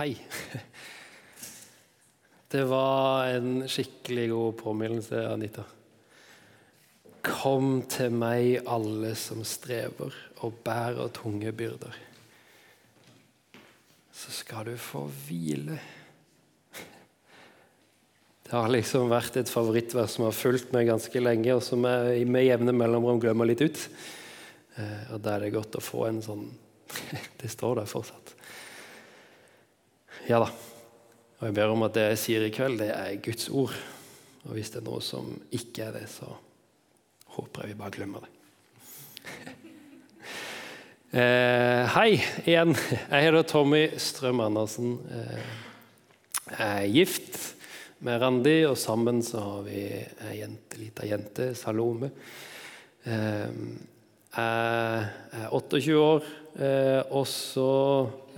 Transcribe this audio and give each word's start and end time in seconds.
hei. 0.00 0.16
Det 2.50 2.62
var 2.64 3.26
en 3.26 3.68
skikkelig 3.68 4.30
god 4.30 4.56
påminnelse, 4.58 5.18
Anita. 5.28 5.62
Kom 7.20 7.82
til 7.84 8.16
meg, 8.16 8.62
alle 8.64 9.12
som 9.20 9.44
strever 9.44 10.16
og 10.40 10.56
bærer 10.64 11.12
tunge 11.14 11.52
byrder. 11.52 11.98
Så 14.16 14.32
skal 14.34 14.72
du 14.72 14.74
få 14.80 15.04
hvile. 15.28 15.76
Det 18.48 18.56
har 18.56 18.72
liksom 18.72 19.12
vært 19.12 19.36
et 19.36 19.52
favorittvers 19.52 20.16
som 20.16 20.24
har 20.26 20.34
fulgt 20.34 20.72
meg 20.72 20.88
ganske 20.88 21.22
lenge, 21.22 21.52
og 21.54 21.62
som 21.62 21.84
jeg 21.84 22.24
med 22.24 22.48
jevne 22.48 22.72
mellomrom 22.74 23.20
glemmer 23.22 23.52
litt 23.52 23.62
ut. 23.62 23.78
Eh, 24.80 25.12
og 25.12 25.20
Da 25.20 25.36
er 25.36 25.40
det 25.44 25.54
godt 25.60 25.76
å 25.76 25.84
få 25.84 26.08
en 26.08 26.24
sånn 26.24 26.48
Det 27.40 27.52
står 27.52 27.82
der 27.82 27.88
fortsatt. 27.98 28.19
Ja 30.30 30.38
da. 30.38 30.46
Og 31.40 31.48
jeg 31.48 31.54
ber 31.56 31.72
om 31.72 31.80
at 31.82 31.96
det 31.96 32.04
jeg 32.04 32.18
sier 32.22 32.44
i 32.46 32.52
kveld, 32.54 32.76
det 32.78 32.92
er 32.94 33.16
Guds 33.24 33.48
ord. 33.50 33.72
Og 34.46 34.52
hvis 34.54 34.68
det 34.70 34.78
er 34.78 34.84
noe 34.86 35.02
som 35.02 35.32
ikke 35.50 35.88
er 35.88 35.96
det, 35.96 36.04
så 36.12 36.28
håper 37.34 37.64
jeg 37.64 37.72
vi 37.72 37.78
bare 37.80 37.96
glemmer 37.98 38.26
det. 38.26 38.36
Eh, 41.10 41.88
hei 41.90 42.20
igjen. 42.46 42.70
Jeg 42.70 43.24
heter 43.24 43.42
Tommy 43.50 43.80
Strøm 43.98 44.44
Andersen. 44.44 44.92
Eh, 45.10 45.40
jeg 46.52 46.68
er 46.68 46.92
gift 46.94 47.40
med 48.06 48.20
Randi, 48.22 48.52
og 48.68 48.76
sammen 48.78 49.18
så 49.26 49.42
har 49.42 49.64
vi 49.66 49.80
ei 50.28 50.36
jente, 50.36 50.78
lita 50.78 51.08
jente, 51.10 51.48
Salome. 51.58 52.12
Eh, 53.02 53.50
jeg 54.30 55.06
er 55.42 55.48
28 55.50 55.96
år, 55.98 56.26
eh, 56.62 57.00
og 57.10 57.26
så 57.26 57.70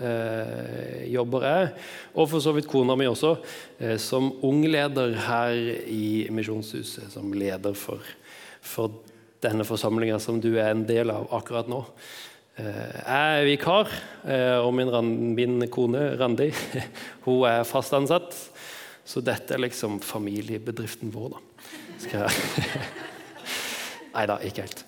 eh, 0.00 1.04
jobber 1.12 1.44
jeg, 1.44 1.70
og 2.16 2.28
for 2.30 2.40
så 2.40 2.54
vidt 2.56 2.68
kona 2.70 2.96
mi 2.96 3.08
også, 3.10 3.34
eh, 3.78 3.98
som 4.00 4.30
ungleder 4.44 5.12
her 5.26 5.52
i 5.84 6.28
Misjonshuset. 6.32 7.10
Som 7.12 7.34
leder 7.36 7.76
for, 7.76 8.00
for 8.60 9.02
denne 9.44 9.66
forsamlinga 9.68 10.16
som 10.22 10.40
du 10.40 10.54
er 10.54 10.70
en 10.72 10.86
del 10.88 11.12
av 11.12 11.28
akkurat 11.34 11.68
nå. 11.68 11.84
Jeg 12.52 13.08
er 13.08 13.46
vikar, 13.48 13.88
og 14.60 14.74
min, 14.76 14.90
min, 15.32 15.62
kone 15.72 16.02
Randi 16.20 16.50
hun 17.24 17.46
er 17.48 17.64
fast 17.64 17.96
ansatt. 17.96 18.36
Så 19.08 19.24
dette 19.24 19.56
er 19.56 19.64
liksom 19.64 19.96
familiebedriften 20.04 21.10
vår, 21.16 21.32
da. 21.32 21.66
Skal 22.04 22.26
jeg 22.26 22.86
Nei 24.12 24.28
da, 24.28 24.36
ikke 24.44 24.68
helt. 24.68 24.84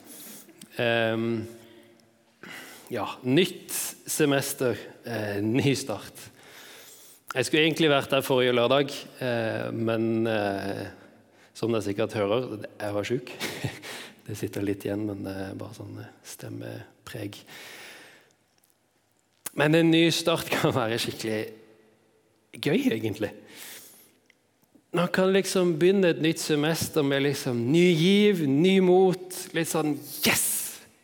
Um, 0.79 1.47
ja, 2.89 3.09
nytt 3.23 3.73
semester, 4.07 4.77
eh, 5.05 5.43
ny 5.43 5.75
start. 5.75 6.31
Jeg 7.35 7.47
skulle 7.47 7.65
egentlig 7.65 7.91
vært 7.91 8.11
der 8.11 8.23
forrige 8.23 8.55
lørdag, 8.55 8.93
eh, 9.23 9.71
men 9.75 10.27
eh, 10.31 10.85
som 11.55 11.73
dere 11.73 11.83
sikkert 11.87 12.17
hører, 12.19 12.67
jeg 12.81 12.95
var 12.95 13.09
sjuk. 13.09 13.33
Det 14.27 14.39
sitter 14.41 14.65
litt 14.65 14.87
igjen, 14.87 15.03
men 15.05 15.19
det 15.21 15.33
er 15.37 15.57
bare 15.61 15.77
sånn 15.77 15.99
stemmepreg. 16.25 17.37
Men 19.61 19.77
en 19.77 19.91
ny 19.93 20.07
start 20.17 20.49
kan 20.55 20.73
være 20.73 20.97
skikkelig 21.03 21.43
gøy, 22.57 22.87
egentlig. 22.97 23.35
Man 24.97 25.13
kan 25.13 25.29
liksom 25.35 25.75
begynne 25.77 26.15
et 26.15 26.25
nytt 26.25 26.41
semester 26.41 27.05
med 27.05 27.27
liksom 27.27 27.67
ny 27.69 27.85
giv, 27.93 28.47
ny 28.49 28.79
mot. 28.81 29.41
Litt 29.53 29.75
sånn 29.75 29.99
Yes! 30.25 30.54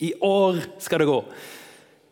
I 0.00 0.14
år 0.24 0.60
skal 0.80 1.02
det 1.02 1.10
gå. 1.10 1.18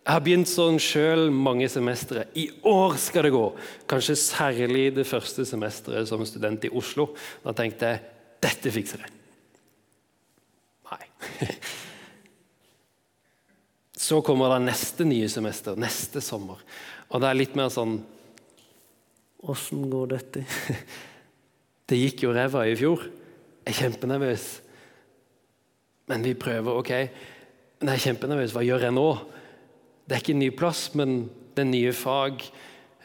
Jeg 0.09 0.17
har 0.17 0.25
begynt 0.25 0.49
sånn 0.49 0.79
sjøl 0.81 1.27
mange 1.33 1.67
semestre. 1.69 2.27
I 2.33 2.47
år 2.69 2.95
skal 3.01 3.27
det 3.27 3.33
gå. 3.35 3.45
Kanskje 3.89 4.17
særlig 4.17 4.87
det 4.97 5.05
første 5.09 5.45
semesteret 5.45 6.09
som 6.09 6.25
student 6.25 6.65
i 6.65 6.71
Oslo. 6.73 7.11
Da 7.45 7.53
tenkte 7.57 7.91
jeg 7.91 8.01
dette 8.45 8.73
fikser 8.73 9.05
jeg. 9.05 9.13
Nei. 10.89 11.05
Så 14.09 14.23
kommer 14.25 14.55
det 14.55 14.63
neste 14.71 15.05
nye 15.05 15.29
semester, 15.29 15.77
neste 15.77 16.25
sommer. 16.25 16.63
Og 17.13 17.21
det 17.21 17.29
er 17.29 17.41
litt 17.43 17.59
mer 17.59 17.69
sånn 17.73 17.99
Åssen 19.49 19.85
går 19.93 20.09
dette? 20.17 20.41
Det 21.89 21.97
gikk 21.97 22.25
jo 22.25 22.33
ræva 22.35 22.65
i 22.69 22.75
fjor. 22.77 23.05
Jeg 23.63 23.71
er 23.71 23.77
kjempenervøs. 23.85 24.47
Men 26.11 26.25
vi 26.25 26.33
prøver. 26.37 26.81
ok. 26.81 26.91
Men 27.79 27.93
jeg 27.93 28.01
er 28.01 28.07
kjempenervøs. 28.09 28.55
Hva 28.57 28.65
gjør 28.67 28.89
jeg 28.89 28.95
nå? 28.97 29.09
Det 30.09 30.17
er 30.17 30.23
ikke 30.25 30.35
en 30.35 30.43
ny 30.43 30.49
plass, 30.57 30.89
men 30.99 31.19
det 31.55 31.63
er 31.63 31.69
nye 31.69 31.93
fag. 31.95 32.43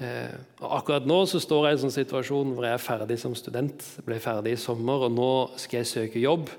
Eh, 0.01 0.37
og 0.63 0.71
akkurat 0.79 1.05
nå 1.05 1.19
så 1.29 1.41
står 1.43 1.67
jeg 1.67 1.75
i 1.75 1.77
en 1.77 1.83
sånn 1.83 1.93
situasjon 1.93 2.55
hvor 2.55 2.65
jeg 2.65 2.77
er 2.77 2.81
ferdig 2.81 3.19
som 3.21 3.35
student. 3.37 3.85
Jeg 3.99 4.07
ble 4.07 4.17
ferdig 4.23 4.55
i 4.55 4.61
sommer, 4.61 5.05
og 5.05 5.13
nå 5.13 5.29
skal 5.61 5.83
jeg 5.83 5.91
søke 5.91 6.23
jobb. 6.23 6.49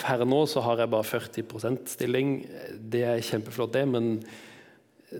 Per 0.00 0.24
nå 0.24 0.40
så 0.48 0.62
har 0.64 0.80
jeg 0.80 0.92
bare 0.94 1.08
40% 1.10 1.92
stilling. 1.92 2.32
Det 2.80 3.04
er 3.04 3.26
kjempeflott, 3.26 3.74
det, 3.76 3.84
men 3.90 4.14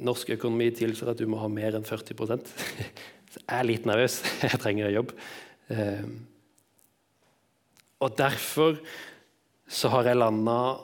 norsk 0.00 0.32
økonomi 0.38 0.70
tilsier 0.72 1.12
at 1.12 1.20
du 1.20 1.26
må 1.28 1.40
ha 1.42 1.50
mer 1.52 1.76
enn 1.76 1.84
40 1.84 2.16
Så 2.16 3.42
Jeg 3.44 3.58
er 3.58 3.66
litt 3.68 3.84
nervøs. 3.86 4.22
Jeg 4.46 4.62
trenger 4.62 4.94
jobb. 4.94 5.12
Eh, 5.68 6.06
og 8.00 8.16
derfor 8.16 8.78
så 9.70 9.90
har 9.92 10.08
jeg 10.08 10.18
landa 10.18 10.80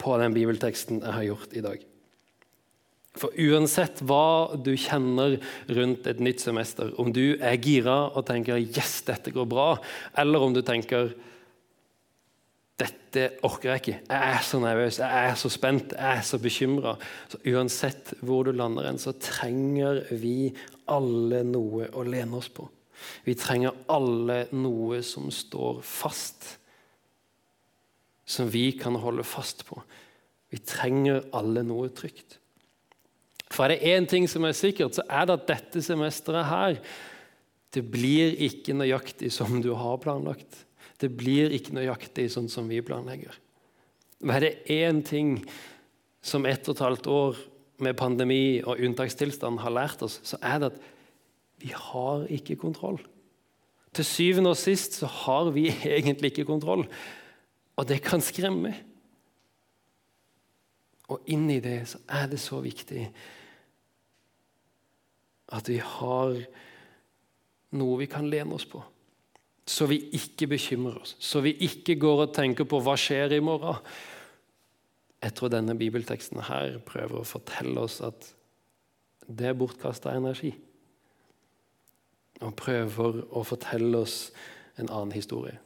på 0.00 0.16
den 0.20 0.34
bibelteksten 0.36 1.02
jeg 1.04 1.16
har 1.16 1.28
gjort 1.28 1.56
i 1.56 1.64
dag. 1.64 1.86
For 3.18 3.34
uansett 3.42 4.04
hva 4.06 4.54
du 4.54 4.70
kjenner 4.78 5.40
rundt 5.68 6.06
et 6.06 6.20
nytt 6.22 6.42
semester, 6.44 6.92
om 7.02 7.10
du 7.12 7.34
er 7.42 7.58
gira 7.58 8.14
og 8.14 8.26
tenker 8.28 8.60
'yes, 8.60 9.02
dette 9.06 9.34
går 9.34 9.48
bra', 9.50 9.80
eller 10.16 10.38
om 10.40 10.54
du 10.54 10.62
tenker 10.62 11.12
dette 12.80 13.26
orker 13.44 13.74
jeg 13.74 13.80
ikke. 13.80 13.98
Jeg 14.08 14.34
er 14.34 14.42
så 14.46 14.60
nervøs, 14.62 14.98
jeg 15.02 15.30
er 15.30 15.34
så 15.34 15.50
spent, 15.52 15.92
jeg 15.92 16.18
er 16.18 16.22
så 16.22 16.38
bekymra. 16.38 16.96
Uansett 17.44 18.14
hvor 18.22 18.44
du 18.44 18.52
lander 18.52 18.86
hen, 18.86 18.98
så 18.98 19.12
trenger 19.12 20.04
vi 20.16 20.54
alle 20.88 21.42
noe 21.44 21.90
å 21.92 22.04
lene 22.06 22.38
oss 22.38 22.48
på. 22.48 22.68
Vi 23.24 23.34
trenger 23.34 23.76
alle 23.88 24.46
noe 24.52 25.02
som 25.02 25.30
står 25.32 25.82
fast, 25.82 26.59
som 28.30 28.50
vi 28.50 28.70
kan 28.78 28.94
holde 29.02 29.26
fast 29.26 29.64
på. 29.66 29.80
Vi 30.50 30.60
trenger 30.62 31.24
alle 31.36 31.64
noe 31.66 31.90
trygt. 31.94 32.38
For 33.50 33.66
er 33.66 33.74
det 33.74 33.90
én 33.90 34.06
ting 34.06 34.28
som 34.30 34.46
er 34.46 34.54
sikkert, 34.54 34.94
så 34.94 35.04
er 35.10 35.26
det 35.26 35.38
at 35.40 35.48
dette 35.48 35.82
semesteret 35.82 36.46
her 36.46 36.78
det 37.74 37.84
blir 37.86 38.34
ikke 38.46 38.74
nøyaktig 38.74 39.30
som 39.34 39.60
du 39.62 39.72
har 39.78 40.00
planlagt. 40.02 40.64
Det 40.98 41.10
blir 41.14 41.52
ikke 41.54 41.74
nøyaktig 41.76 42.26
sånn 42.32 42.48
som 42.50 42.66
vi 42.70 42.80
planlegger. 42.82 43.34
Men 44.20 44.36
er 44.36 44.44
det 44.44 44.74
én 44.74 45.02
ting 45.06 45.36
som 46.22 46.46
ett 46.46 46.66
og 46.68 46.74
et 46.74 46.84
halvt 46.84 47.06
år 47.10 47.38
med 47.80 47.96
pandemi 47.96 48.60
og 48.60 48.82
unntakstilstand 48.82 49.62
har 49.62 49.72
lært 49.72 50.02
oss, 50.04 50.18
så 50.26 50.36
er 50.44 50.58
det 50.60 50.72
at 50.74 50.82
vi 51.62 51.70
har 51.72 52.26
ikke 52.32 52.58
kontroll. 52.60 52.98
Til 53.96 54.06
syvende 54.06 54.52
og 54.52 54.58
sist 54.60 54.98
så 55.00 55.08
har 55.24 55.50
vi 55.54 55.68
egentlig 55.98 56.34
ikke 56.34 56.48
kontroll, 56.50 56.84
og 57.78 57.88
det 57.88 58.00
kan 58.04 58.22
skremme. 58.24 58.72
Og 61.10 61.26
inni 61.30 61.58
det 61.62 61.82
så 61.90 62.00
er 62.08 62.30
det 62.30 62.40
så 62.42 62.60
viktig 62.62 63.04
at 65.50 65.68
vi 65.68 65.80
har 65.82 66.36
noe 67.74 67.98
vi 67.98 68.06
kan 68.10 68.28
lene 68.30 68.54
oss 68.54 68.66
på 68.70 68.82
så 69.70 69.86
vi 69.86 70.00
ikke 70.16 70.48
bekymrer 70.50 70.98
oss, 70.98 71.14
så 71.22 71.42
vi 71.44 71.52
ikke 71.66 71.94
går 72.00 72.24
og 72.24 72.34
tenker 72.34 72.66
på 72.68 72.80
hva 72.82 72.96
skjer 72.98 73.36
i 73.36 73.44
morgen. 73.44 73.78
Jeg 75.20 75.36
tror 75.36 75.52
denne 75.52 75.76
bibelteksten 75.78 76.40
her 76.48 76.80
prøver 76.86 77.20
å 77.20 77.28
fortelle 77.28 77.84
oss 77.84 78.00
at 78.02 78.32
det 79.28 79.50
er 79.50 79.58
bortkasta 79.58 80.16
energi. 80.16 80.50
Og 82.40 82.56
prøver 82.56 83.20
å 83.36 83.44
fortelle 83.46 84.00
oss 84.00 84.30
en 84.80 84.88
annen 84.88 85.12
historie. 85.14 85.60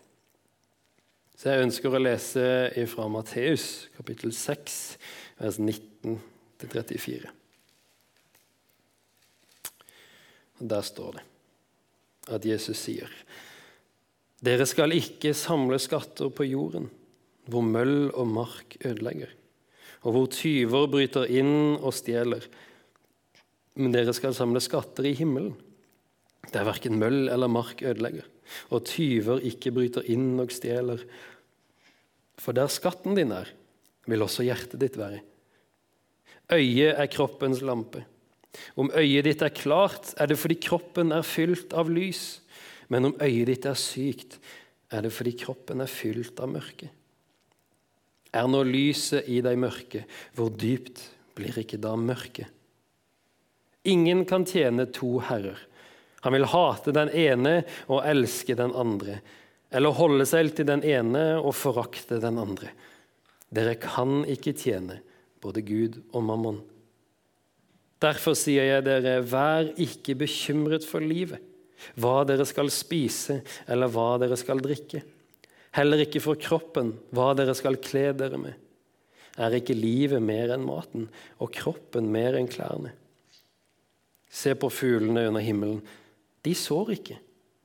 Så 1.44 1.52
jeg 1.52 1.60
ønsker 1.66 1.92
å 1.92 1.98
lese 2.00 2.42
fra 2.88 3.04
Matteus 3.12 3.90
kapittel 3.98 4.30
6, 4.32 4.76
vers 5.36 5.58
19-34. 5.60 7.32
Og 10.56 10.70
Der 10.72 10.86
står 10.88 11.18
det 11.18 11.24
at 12.32 12.46
Jesus 12.48 12.80
sier 12.80 13.12
dere 14.40 14.64
skal 14.64 14.96
ikke 14.96 15.34
samle 15.36 15.76
skatter 15.84 16.30
på 16.32 16.46
jorden, 16.48 16.86
hvor 17.44 17.60
møll 17.68 18.08
og 18.08 18.24
mark 18.32 18.78
ødelegger, 18.80 19.28
og 20.00 20.16
hvor 20.16 20.30
tyver 20.32 20.88
bryter 20.96 21.28
inn 21.28 21.76
og 21.76 21.92
stjeler. 21.96 22.48
Men 23.76 23.92
dere 23.92 24.16
skal 24.16 24.32
samle 24.36 24.64
skatter 24.64 25.10
i 25.10 25.12
himmelen, 25.20 25.52
der 26.56 26.64
verken 26.64 26.96
møll 27.00 27.28
eller 27.28 27.52
mark 27.52 27.84
ødelegger, 27.84 28.24
og 28.72 28.88
tyver 28.88 29.44
ikke 29.44 29.76
bryter 29.76 30.08
inn 30.08 30.40
og 30.40 30.52
stjeler. 30.56 31.04
For 32.40 32.56
der 32.56 32.70
skatten 32.72 33.16
din 33.16 33.32
er, 33.34 33.50
vil 34.10 34.24
også 34.24 34.44
hjertet 34.46 34.80
ditt 34.82 34.98
være. 35.00 35.22
Øyet 36.52 36.98
er 37.00 37.08
kroppens 37.12 37.62
lampe. 37.64 38.04
Om 38.78 38.90
øyet 38.94 39.26
ditt 39.26 39.42
er 39.42 39.54
klart, 39.54 40.12
er 40.20 40.30
det 40.30 40.38
fordi 40.38 40.58
kroppen 40.62 41.12
er 41.14 41.26
fylt 41.26 41.72
av 41.74 41.90
lys. 41.90 42.40
Men 42.92 43.10
om 43.10 43.16
øyet 43.22 43.48
ditt 43.50 43.66
er 43.66 43.78
sykt, 43.78 44.38
er 44.92 45.06
det 45.06 45.12
fordi 45.14 45.32
kroppen 45.40 45.82
er 45.82 45.90
fylt 45.90 46.40
av 46.42 46.52
mørke. 46.52 46.90
Er 48.34 48.50
nå 48.50 48.64
lyset 48.66 49.28
i 49.30 49.40
deg 49.44 49.58
mørke, 49.58 50.04
hvor 50.34 50.50
dypt 50.50 51.00
blir 51.38 51.56
ikke 51.62 51.78
da 51.82 51.94
mørket? 51.98 52.50
Ingen 53.84 54.24
kan 54.24 54.46
tjene 54.48 54.86
to 54.92 55.18
herrer. 55.28 55.58
Han 56.24 56.32
vil 56.32 56.48
hate 56.48 56.94
den 56.96 57.10
ene 57.12 57.58
og 57.84 58.04
elske 58.08 58.56
den 58.56 58.72
andre, 58.72 59.18
eller 59.74 59.96
holde 59.98 60.26
seg 60.28 60.52
til 60.54 60.68
den 60.68 60.84
ene 60.86 61.24
og 61.40 61.54
forakte 61.58 62.20
den 62.22 62.38
andre. 62.38 62.70
Dere 63.54 63.74
kan 63.80 64.22
ikke 64.30 64.54
tjene 64.56 65.00
både 65.42 65.64
Gud 65.66 65.98
og 66.14 66.24
mammon. 66.26 66.60
Derfor 68.02 68.36
sier 68.36 68.66
jeg 68.68 68.84
dere, 68.86 69.20
vær 69.24 69.70
ikke 69.80 70.16
bekymret 70.24 70.86
for 70.86 71.04
livet, 71.04 71.40
hva 72.00 72.22
dere 72.28 72.46
skal 72.48 72.70
spise 72.72 73.40
eller 73.70 73.90
hva 73.92 74.14
dere 74.22 74.38
skal 74.40 74.62
drikke. 74.62 75.02
Heller 75.74 76.04
ikke 76.04 76.22
for 76.22 76.38
kroppen, 76.38 76.92
hva 77.14 77.32
dere 77.36 77.54
skal 77.58 77.80
kle 77.82 78.12
dere 78.16 78.38
med. 78.38 78.54
Er 79.34 79.56
ikke 79.56 79.74
livet 79.74 80.22
mer 80.22 80.52
enn 80.54 80.62
maten, 80.62 81.08
og 81.42 81.50
kroppen 81.56 82.06
mer 82.14 82.36
enn 82.38 82.50
klærne? 82.50 82.92
Se 84.30 84.54
på 84.58 84.70
fuglene 84.70 85.26
under 85.30 85.42
himmelen. 85.42 85.80
De 86.46 86.54
sår 86.54 86.92
ikke, 86.94 87.18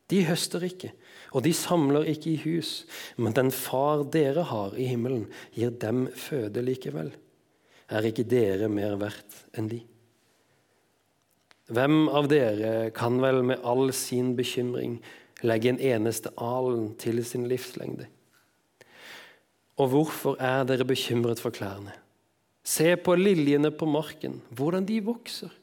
de 0.09 0.23
høster 0.25 0.65
ikke, 0.65 0.93
og 1.33 1.43
de 1.45 1.53
samler 1.53 2.07
ikke 2.09 2.33
i 2.33 2.41
hus. 2.43 2.83
Men 3.17 3.35
den 3.37 3.51
far 3.53 4.05
dere 4.13 4.47
har 4.49 4.75
i 4.79 4.87
himmelen, 4.89 5.27
gir 5.53 5.73
dem 5.81 6.07
føde 6.17 6.63
likevel. 6.65 7.11
Er 7.89 8.05
ikke 8.05 8.27
dere 8.29 8.69
mer 8.71 8.97
verdt 9.01 9.43
enn 9.57 9.69
de? 9.71 9.81
Hvem 11.69 12.07
av 12.09 12.29
dere 12.31 12.89
kan 12.97 13.19
vel 13.21 13.43
med 13.45 13.61
all 13.67 13.91
sin 13.93 14.33
bekymring 14.37 14.97
legge 15.45 15.69
en 15.69 15.81
eneste 15.81 16.31
alen 16.41 16.95
til 17.01 17.21
sin 17.25 17.45
livslengde? 17.49 18.07
Og 19.79 19.93
hvorfor 19.93 20.39
er 20.43 20.65
dere 20.67 20.87
bekymret 20.87 21.39
for 21.39 21.53
klærne? 21.55 21.93
Se 22.65 22.95
på 22.99 23.15
liljene 23.15 23.71
på 23.71 23.87
marken, 23.89 24.41
hvordan 24.49 24.85
de 24.85 24.99
vokser. 25.05 25.53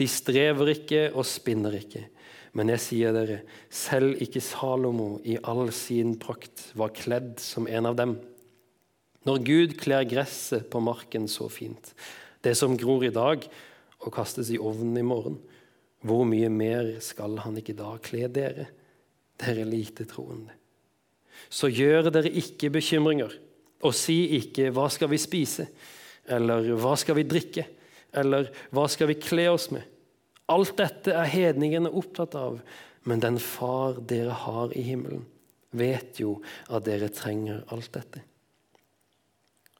De 0.00 0.08
strever 0.08 0.72
ikke 0.74 1.06
og 1.12 1.26
spinner 1.28 1.76
ikke. 1.78 2.06
Men 2.54 2.70
jeg 2.70 2.82
sier 2.84 3.14
dere, 3.14 3.40
selv 3.68 4.20
ikke 4.22 4.42
Salomo 4.42 5.18
i 5.26 5.36
all 5.42 5.72
sin 5.74 6.14
prakt 6.22 6.68
var 6.78 6.94
kledd 6.94 7.40
som 7.42 7.66
en 7.66 7.90
av 7.90 7.98
dem. 7.98 8.16
Når 9.26 9.40
Gud 9.46 9.78
kler 9.80 10.06
gresset 10.06 10.68
på 10.70 10.82
marken 10.84 11.26
så 11.30 11.48
fint, 11.50 11.94
det 12.44 12.54
som 12.58 12.76
gror 12.78 13.06
i 13.06 13.14
dag, 13.14 13.46
og 14.04 14.12
kastes 14.12 14.50
i 14.52 14.60
ovnen 14.60 14.98
i 15.00 15.06
morgen. 15.06 15.38
Hvor 16.04 16.26
mye 16.28 16.50
mer 16.52 16.90
skal 17.04 17.38
han 17.40 17.56
ikke 17.60 17.76
da 17.78 17.94
kle 18.04 18.28
dere, 18.32 18.68
dere 19.40 19.64
lite 19.64 20.06
troende? 20.08 20.52
Så 21.48 21.70
gjør 21.72 22.10
dere 22.12 22.30
ikke 22.30 22.72
bekymringer, 22.74 23.32
og 23.84 23.94
si 23.94 24.36
ikke 24.38 24.70
'hva 24.70 24.90
skal 24.90 25.08
vi 25.08 25.18
spise', 25.18 25.66
eller 26.28 26.76
'hva 26.76 26.96
skal 26.96 27.16
vi 27.16 27.24
drikke', 27.24 27.66
eller 28.12 28.50
'hva 28.72 28.88
skal 28.88 29.08
vi 29.08 29.14
kle 29.14 29.48
oss 29.50 29.68
med'? 29.70 29.93
Alt 30.52 30.76
dette 30.76 31.14
er 31.16 31.30
hedningene 31.30 31.92
opptatt 31.92 32.36
av, 32.36 32.60
men 33.08 33.22
den 33.22 33.38
far 33.40 34.00
dere 34.00 34.36
har 34.44 34.72
i 34.76 34.84
himmelen, 34.84 35.24
vet 35.72 36.20
jo 36.20 36.38
at 36.68 36.84
dere 36.86 37.08
trenger 37.12 37.64
alt 37.72 37.92
dette. 37.96 38.22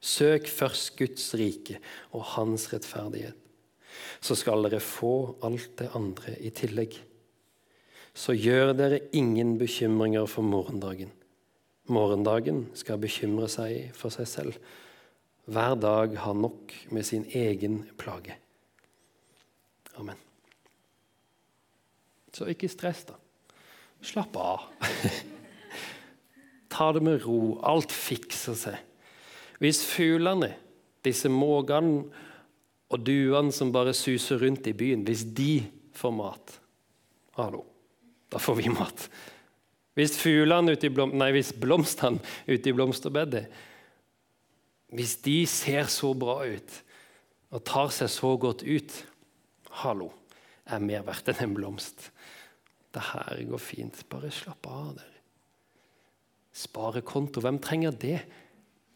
Søk 0.05 0.49
først 0.53 0.97
Guds 0.99 1.31
rike 1.41 1.79
og 2.13 2.27
hans 2.35 2.69
rettferdighet 2.73 3.41
så 4.25 4.37
skal 4.39 4.65
dere 4.67 4.83
få 4.83 5.37
alt 5.47 5.77
det 5.79 5.91
andre 5.97 6.35
i 6.43 6.51
tillegg. 6.55 6.97
Så 8.15 8.35
gjør 8.35 8.73
dere 8.79 9.03
ingen 9.17 9.57
bekymringer 9.59 10.27
for 10.31 10.47
morgendagen. 10.47 11.13
Morgendagen 11.91 12.65
skal 12.79 13.01
bekymre 13.03 13.49
seg 13.53 13.95
for 13.97 14.15
seg 14.15 14.29
selv. 14.31 14.59
Hver 15.45 15.77
dag 15.77 16.15
har 16.25 16.37
nok 16.39 16.73
med 16.95 17.07
sin 17.07 17.27
egen 17.37 17.83
plage. 18.01 18.39
Amen. 20.01 20.19
Så 22.35 22.49
ikke 22.51 22.71
stress, 22.71 23.05
da. 23.07 23.19
Slapp 24.05 24.37
av. 24.37 24.67
Ta 26.75 26.91
det 26.93 27.05
med 27.07 27.23
ro. 27.25 27.61
Alt 27.63 27.95
fikser 27.95 28.59
seg. 28.59 28.81
Hvis 29.63 29.85
fuglene, 29.87 30.51
disse 31.07 31.31
måkene 31.31 32.03
og 32.93 33.05
duene 33.05 33.55
som 33.55 33.73
bare 33.75 33.95
suser 33.97 34.43
rundt 34.43 34.67
i 34.69 34.75
byen, 34.77 35.05
hvis 35.07 35.25
de 35.37 35.65
får 35.95 36.15
mat 36.15 36.59
Hallo, 37.35 37.65
da 38.31 38.39
får 38.39 38.61
vi 38.61 38.71
mat. 38.71 39.09
Hvis 39.99 40.19
blom, 40.95 41.15
nei, 41.19 41.31
hvis 41.35 41.53
blomstene 41.55 42.23
ute 42.47 42.71
i 42.71 42.75
blomsterbedet 42.75 43.45
Hvis 44.95 45.17
de 45.23 45.47
ser 45.47 45.87
så 45.91 46.13
bra 46.15 46.43
ut 46.47 46.81
og 47.55 47.63
tar 47.63 47.93
seg 47.95 48.11
så 48.11 48.33
godt 48.39 48.65
ut 48.67 48.95
Hallo, 49.83 50.11
er 50.67 50.83
mer 50.83 51.03
verdt 51.07 51.31
enn 51.31 51.45
en 51.49 51.55
blomst. 51.55 52.09
Det 52.95 53.03
her 53.11 53.43
går 53.51 53.63
fint. 53.63 54.01
Bare 54.11 54.31
slapp 54.35 54.69
av, 54.71 54.95
dere. 54.99 55.11
Sparekonto, 56.55 57.43
hvem 57.43 57.59
trenger 57.63 57.95
det? 57.99 58.19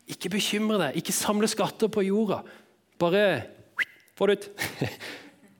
Ikke 0.08 0.30
bekymre 0.32 0.78
deg, 0.80 1.00
ikke 1.00 1.14
samle 1.14 1.48
skatter 1.50 1.90
på 1.92 2.04
jorda. 2.06 2.42
Bare 3.02 3.24
få 4.18 4.30
det 4.30 4.38
ut. 4.38 4.52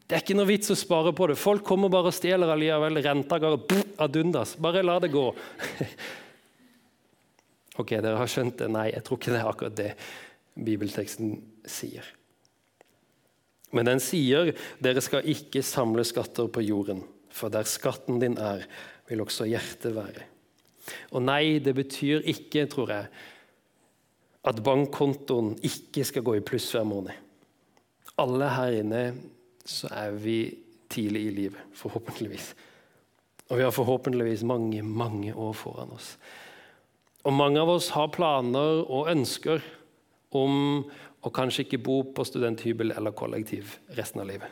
Det 0.09 0.17
er 0.17 0.23
ikke 0.23 0.39
noe 0.39 0.49
vits 0.49 0.73
å 0.73 0.75
spare 0.79 1.11
på 1.13 1.27
det. 1.29 1.35
Folk 1.37 1.67
kommer 1.69 1.91
bare 1.93 2.09
og 2.09 2.15
stjeler 2.17 2.49
allikevel. 2.49 2.97
Renta 3.05 3.37
går 3.43 3.59
ad 4.01 4.15
undas. 4.17 4.55
Bare 4.57 4.81
la 4.81 4.95
det 5.05 5.13
gå. 5.13 5.27
Ok, 7.79 7.93
dere 7.95 8.19
har 8.19 8.27
skjønt 8.27 8.57
det? 8.59 8.67
Nei, 8.75 8.89
jeg 8.91 9.05
tror 9.07 9.21
ikke 9.21 9.31
det 9.31 9.39
er 9.39 9.49
akkurat 9.53 9.75
det 9.79 9.93
bibelteksten 10.67 11.37
sier. 11.69 12.09
Men 13.71 13.87
den 13.87 14.03
sier 14.03 14.51
dere 14.83 15.03
skal 15.05 15.29
ikke 15.31 15.63
samle 15.63 16.03
skatter 16.09 16.49
på 16.51 16.65
jorden, 16.65 17.05
for 17.35 17.53
der 17.53 17.69
skatten 17.69 18.21
din 18.23 18.39
er, 18.41 18.65
vil 19.09 19.23
også 19.25 19.49
hjertet 19.49 19.97
være. 19.97 20.27
Og 21.13 21.23
nei, 21.25 21.59
det 21.63 21.75
betyr 21.77 22.25
ikke, 22.29 22.67
tror 22.71 22.93
jeg, 22.95 23.09
at 24.49 24.61
bankkontoen 24.65 25.57
ikke 25.67 26.07
skal 26.09 26.25
gå 26.25 26.39
i 26.39 26.45
pluss 26.45 26.71
hver 26.73 26.87
måned 26.89 27.17
alle 28.19 28.51
her 28.53 28.81
inne 28.81 29.03
så 29.69 29.91
er 29.95 30.17
vi 30.19 30.41
tidlig 30.91 31.27
i 31.29 31.35
livet, 31.37 31.61
forhåpentligvis. 31.77 32.53
Og 33.49 33.59
vi 33.61 33.65
har 33.65 33.73
forhåpentligvis 33.73 34.45
mange, 34.49 34.83
mange 34.83 35.35
år 35.35 35.53
foran 35.57 35.93
oss. 35.95 36.17
Og 37.25 37.33
mange 37.33 37.61
av 37.61 37.71
oss 37.73 37.91
har 37.93 38.11
planer 38.15 38.83
og 38.85 39.11
ønsker 39.13 39.63
om 40.37 40.85
å 41.25 41.33
kanskje 41.35 41.67
ikke 41.67 41.83
bo 41.85 42.01
på 42.15 42.25
studenthybel 42.25 42.95
eller 42.97 43.17
kollektiv 43.17 43.77
resten 43.97 44.23
av 44.23 44.31
livet. 44.31 44.49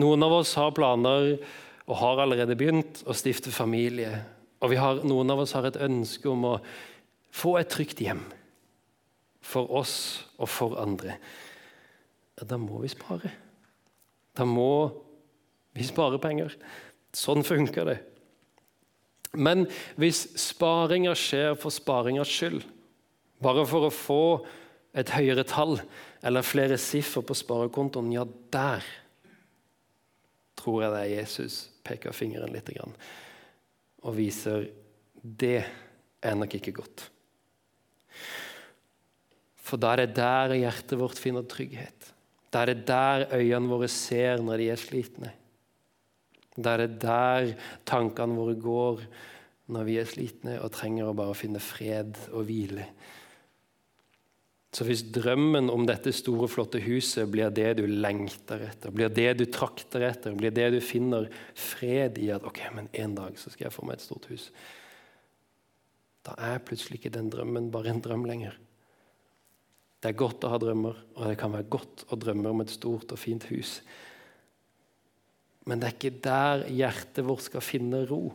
Noen 0.00 0.24
av 0.24 0.38
oss 0.38 0.54
har 0.56 0.72
planer 0.76 1.34
og 1.84 1.98
har 2.00 2.22
allerede 2.22 2.56
begynt 2.56 3.02
å 3.04 3.16
stifte 3.16 3.52
familie. 3.52 4.22
Og 4.62 4.72
har, 4.78 5.02
noen 5.04 5.32
av 5.34 5.42
oss 5.42 5.52
har 5.56 5.66
et 5.68 5.80
ønske 5.82 6.30
om 6.30 6.46
å 6.48 6.54
få 7.32 7.56
et 7.60 7.70
trygt 7.72 8.00
hjem 8.00 8.22
for 9.42 9.68
oss 9.74 9.96
og 10.38 10.48
for 10.48 10.78
andre 10.80 11.16
ja, 12.38 12.46
da 12.48 12.56
må 12.58 12.80
vi 12.82 12.88
spare. 12.90 13.30
Da 14.32 14.46
må 14.48 14.88
vi 15.76 15.84
spare 15.84 16.20
penger. 16.22 16.54
Sånn 17.12 17.44
funker 17.44 17.88
det. 17.90 17.98
Men 19.32 19.66
hvis 20.00 20.24
sparinga 20.40 21.14
skjer 21.16 21.54
for 21.60 21.72
sparingas 21.72 22.32
skyld, 22.32 22.64
bare 23.42 23.64
for 23.68 23.88
å 23.88 23.92
få 23.92 24.24
et 24.96 25.12
høyere 25.14 25.44
tall 25.48 25.78
eller 26.24 26.44
flere 26.44 26.78
siffer 26.80 27.24
på 27.24 27.36
sparekontoen, 27.36 28.12
ja, 28.14 28.26
der 28.52 28.84
tror 30.62 30.84
jeg 30.84 30.94
det 30.94 31.00
er 31.02 31.14
Jesus 31.18 31.58
peker 31.82 32.14
fingeren 32.14 32.52
litt 32.54 32.70
og 34.02 34.14
viser 34.16 34.68
det 35.22 35.60
er 36.22 36.38
nok 36.38 36.54
ikke 36.58 36.74
godt. 36.74 37.04
For 39.62 39.80
da 39.80 39.92
er 39.94 40.04
det 40.04 40.16
der 40.18 40.54
hjertet 40.58 40.98
vårt 41.00 41.20
finner 41.20 41.46
trygghet. 41.48 42.10
Da 42.52 42.62
er 42.62 42.72
det 42.72 42.86
der 42.88 43.28
øynene 43.32 43.70
våre 43.70 43.88
ser 43.88 44.42
når 44.42 44.60
de 44.60 44.66
er 44.74 44.80
slitne. 44.80 45.30
Da 46.58 46.74
er 46.74 46.84
det 46.84 47.00
der 47.00 47.52
tankene 47.88 48.36
våre 48.36 48.58
går 48.60 49.04
når 49.72 49.86
vi 49.88 49.96
er 50.02 50.10
slitne 50.10 50.58
og 50.60 50.74
trenger 50.74 51.08
å 51.08 51.16
bare 51.16 51.36
finne 51.38 51.62
fred 51.62 52.18
og 52.32 52.44
hvile. 52.50 52.84
Så 54.72 54.86
hvis 54.88 55.02
drømmen 55.12 55.68
om 55.68 55.84
dette 55.84 56.14
store, 56.16 56.46
flotte 56.48 56.80
huset 56.80 57.28
blir 57.28 57.50
det 57.52 57.74
du 57.76 57.84
lengter 57.84 58.62
etter, 58.70 58.92
blir 58.94 59.10
det 59.12 59.34
du 59.36 59.44
trakter 59.52 60.06
etter, 60.06 60.32
blir 60.36 60.54
det 60.54 60.70
du 60.72 60.78
finner 60.80 61.28
fred 61.52 62.16
i 62.22 62.30
at 62.32 62.46
ok, 62.48 62.62
men 62.72 62.88
en 62.96 63.16
dag 63.18 63.36
så 63.40 63.52
skal 63.52 63.66
jeg 63.66 63.74
få 63.74 63.84
meg 63.84 63.98
et 63.98 64.06
stort 64.06 64.30
hus 64.32 64.48
Da 66.24 66.38
er 66.40 66.62
plutselig 66.64 67.02
ikke 67.02 67.12
den 67.12 67.28
drømmen 67.32 67.68
bare 67.74 67.92
en 67.92 68.00
drøm 68.00 68.24
lenger. 68.30 68.56
Det 70.00 70.12
er 70.12 70.18
godt 70.18 70.46
å 70.46 70.52
ha 70.54 70.58
drømmer, 70.58 70.96
og 71.18 71.28
det 71.28 71.36
kan 71.38 71.52
være 71.52 71.68
godt 71.70 72.06
å 72.10 72.18
drømme 72.18 72.54
om 72.54 72.62
et 72.64 72.72
stort 72.72 73.12
og 73.12 73.20
fint 73.20 73.44
hus. 73.50 73.80
Men 75.66 75.82
det 75.82 75.88
er 75.88 75.98
ikke 75.98 76.22
der 76.24 76.64
hjertet 76.74 77.26
vårt 77.26 77.44
skal 77.44 77.62
finne 77.62 78.02
ro. 78.08 78.32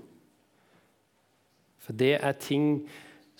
For 1.84 1.98
det 1.98 2.14
er 2.20 2.40
ting 2.40 2.86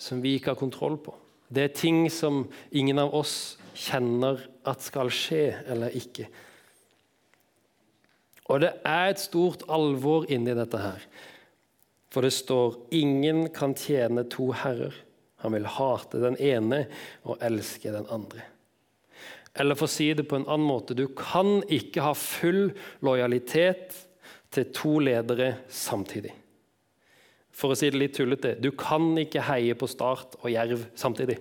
som 0.00 0.20
vi 0.24 0.34
ikke 0.36 0.52
har 0.52 0.60
kontroll 0.60 0.98
på. 1.00 1.14
Det 1.48 1.64
er 1.64 1.74
ting 1.76 2.06
som 2.12 2.44
ingen 2.70 3.00
av 3.00 3.14
oss 3.16 3.56
kjenner 3.78 4.42
at 4.68 4.84
skal 4.84 5.10
skje 5.12 5.52
eller 5.70 5.94
ikke. 5.96 6.28
Og 8.48 8.62
det 8.64 8.72
er 8.86 9.10
et 9.10 9.20
stort 9.20 9.64
alvor 9.68 10.26
inni 10.32 10.54
dette 10.56 10.80
her. 10.80 11.02
For 12.08 12.24
det 12.24 12.32
står 12.32 12.88
'ingen 12.90 13.48
kan 13.52 13.74
tjene 13.74 14.24
to 14.24 14.52
herrer'. 14.52 14.94
Han 15.36 15.52
vil 15.52 15.66
hate 15.66 16.20
den 16.20 16.36
ene 16.36 16.86
og 17.24 17.38
elske 17.40 17.92
den 17.92 18.06
andre. 18.10 18.42
Eller 19.54 19.74
for 19.74 19.86
å 19.86 19.90
si 19.90 20.12
det 20.14 20.28
på 20.28 20.36
en 20.36 20.48
annen 20.48 20.66
måte 20.66 20.94
du 20.94 21.06
kan 21.08 21.62
ikke 21.68 22.02
ha 22.02 22.14
full 22.14 22.72
lojalitet 23.00 23.94
til 24.50 24.64
to 24.74 24.98
ledere 24.98 25.56
samtidig. 25.68 26.32
For 27.58 27.74
å 27.74 27.78
si 27.78 27.90
det 27.90 27.98
litt 27.98 28.14
tullete 28.14 28.54
du 28.62 28.70
kan 28.78 29.10
ikke 29.18 29.42
heie 29.48 29.74
på 29.78 29.88
Start 29.90 30.38
og 30.42 30.50
Jerv 30.52 30.84
samtidig. 30.98 31.40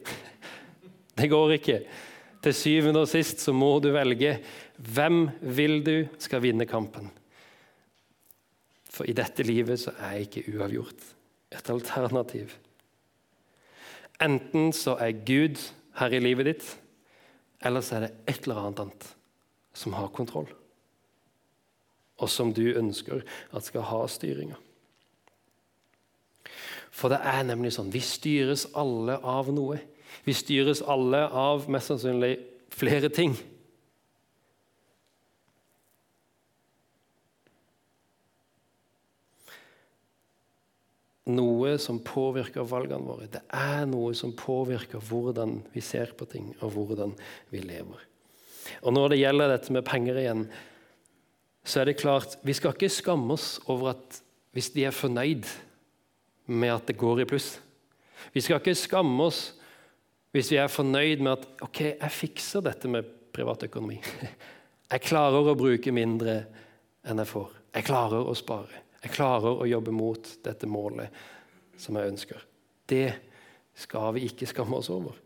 Det 1.17 1.29
går 1.29 1.57
ikke. 1.57 1.77
Til 2.41 2.53
syvende 2.53 3.03
og 3.03 3.09
sist 3.09 3.41
så 3.41 3.53
må 3.53 3.77
du 3.81 3.91
velge 3.93 4.37
hvem 4.77 5.27
vil 5.41 5.79
du 5.85 5.95
skal 6.21 6.41
vinne 6.43 6.67
kampen. 6.69 7.09
For 8.89 9.05
i 9.09 9.15
dette 9.17 9.45
livet 9.45 9.81
så 9.81 9.93
er 10.09 10.23
ikke 10.23 10.45
uavgjort 10.53 11.13
et 11.53 11.69
alternativ. 11.73 12.53
Enten 14.21 14.71
så 14.73 14.95
er 15.01 15.17
Gud 15.25 15.61
her 15.99 16.13
i 16.13 16.21
livet 16.21 16.49
ditt, 16.49 16.67
eller 17.65 17.85
så 17.85 17.97
er 17.97 18.07
det 18.07 18.13
et 18.29 18.45
eller 18.45 18.63
annet 18.63 18.85
annet 18.85 19.09
som 19.77 19.93
har 19.93 20.09
kontroll, 20.13 20.49
og 22.17 22.29
som 22.33 22.49
du 22.53 22.65
ønsker 22.73 23.21
at 23.53 23.65
skal 23.65 23.85
ha 23.85 24.01
styringa. 24.09 24.57
For 26.97 27.13
det 27.13 27.19
er 27.29 27.43
nemlig 27.45 27.75
sånn 27.75 27.93
vi 27.93 28.01
styres 28.01 28.65
alle 28.77 29.19
av 29.21 29.51
noe. 29.53 29.77
Vi 30.25 30.33
styres 30.33 30.81
alle 30.81 31.27
av 31.29 31.67
mest 31.69 31.93
sannsynlig 31.93 32.33
flere 32.73 33.11
ting. 33.13 33.37
noe 41.27 41.73
som 41.81 41.99
påvirker 42.03 42.67
valgene 42.67 43.03
våre. 43.03 43.27
Det 43.31 43.41
er 43.51 43.85
noe 43.89 44.13
som 44.15 44.31
påvirker 44.37 45.01
hvordan 45.09 45.59
vi 45.73 45.83
ser 45.83 46.13
på 46.15 46.27
ting, 46.29 46.53
og 46.63 46.71
hvordan 46.75 47.13
vi 47.51 47.59
lever. 47.63 48.05
Og 48.83 48.93
Når 48.93 49.09
det 49.09 49.19
gjelder 49.19 49.51
dette 49.51 49.73
med 49.73 49.85
penger 49.87 50.19
igjen, 50.21 50.47
så 51.67 51.81
er 51.81 51.89
det 51.89 51.99
klart 51.99 52.37
Vi 52.43 52.53
skal 52.55 52.71
ikke 52.71 52.89
skamme 52.91 53.33
oss 53.35 53.59
over 53.67 53.91
at 53.91 54.21
hvis 54.55 54.71
de 54.71 54.85
er 54.87 54.95
fornøyd 54.95 55.47
med 56.47 56.73
at 56.73 56.87
det 56.89 56.97
går 56.99 57.23
i 57.23 57.27
pluss. 57.29 57.57
Vi 58.33 58.41
skal 58.43 58.61
ikke 58.61 58.75
skamme 58.77 59.27
oss 59.27 59.41
hvis 60.35 60.51
vi 60.51 60.59
er 60.61 60.71
fornøyd 60.71 61.23
med 61.23 61.33
at 61.33 61.63
ok, 61.65 61.81
jeg 61.93 62.13
fikser 62.13 62.65
dette 62.65 62.89
med 62.91 63.07
privatøkonomi. 63.35 63.99
Jeg 64.87 65.03
klarer 65.03 65.49
å 65.51 65.55
bruke 65.59 65.91
mindre 65.91 66.33
enn 67.03 67.19
jeg 67.19 67.27
får. 67.27 67.49
Jeg 67.75 67.83
klarer 67.89 68.23
å 68.23 68.35
spare. 68.39 68.85
Jeg 69.03 69.11
klarer 69.11 69.59
å 69.59 69.65
jobbe 69.67 69.91
mot 69.91 70.29
dette 70.45 70.69
målet 70.69 71.11
som 71.75 71.97
jeg 71.99 72.13
ønsker. 72.13 72.45
Det 72.87 73.09
skal 73.75 74.13
vi 74.15 74.23
ikke 74.29 74.47
skamme 74.47 74.79
oss 74.79 74.87
over. 74.93 75.17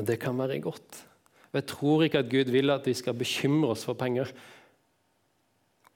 Og 0.00 0.08
det 0.08 0.16
kan 0.22 0.40
være 0.40 0.62
godt. 0.64 1.02
Og 1.50 1.60
Jeg 1.60 1.68
tror 1.74 2.06
ikke 2.06 2.24
at 2.24 2.32
Gud 2.32 2.50
vil 2.56 2.72
at 2.72 2.88
vi 2.88 2.96
skal 2.96 3.20
bekymre 3.20 3.74
oss 3.74 3.84
for 3.84 3.98
penger. 4.00 4.32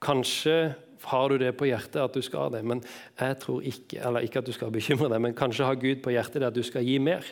Kanskje 0.03 0.75
har 1.05 1.29
du 1.29 1.37
det 1.41 1.51
på 1.57 1.67
hjertet 1.69 2.01
at 2.01 2.15
du 2.15 2.21
skal 2.25 2.51
det, 2.53 2.63
men 2.65 2.81
jeg 3.19 3.37
tror 3.43 3.65
ikke 3.65 4.01
eller 4.01 4.25
ikke 4.25 4.41
at 4.41 4.49
du 4.49 4.53
skal 4.55 4.73
bekymre 4.73 5.09
deg, 5.11 5.21
men 5.21 5.37
kanskje 5.37 5.67
har 5.67 5.79
Gud 5.81 6.01
på 6.03 6.13
hjertet 6.15 6.41
det 6.41 6.49
at 6.49 6.57
du 6.57 6.63
skal 6.65 6.85
gi 6.85 6.97
mer. 6.99 7.25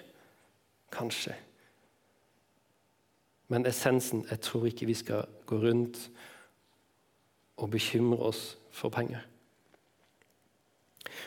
Kanskje. 0.93 1.35
Men 3.49 3.67
essensen 3.69 4.25
jeg 4.29 4.41
tror 4.45 4.67
ikke 4.69 4.89
vi 4.89 4.97
skal 4.97 5.29
gå 5.49 5.59
rundt 5.61 5.99
og 7.61 7.69
bekymre 7.73 8.19
oss 8.31 8.53
for 8.73 8.93
penger. 8.93 9.21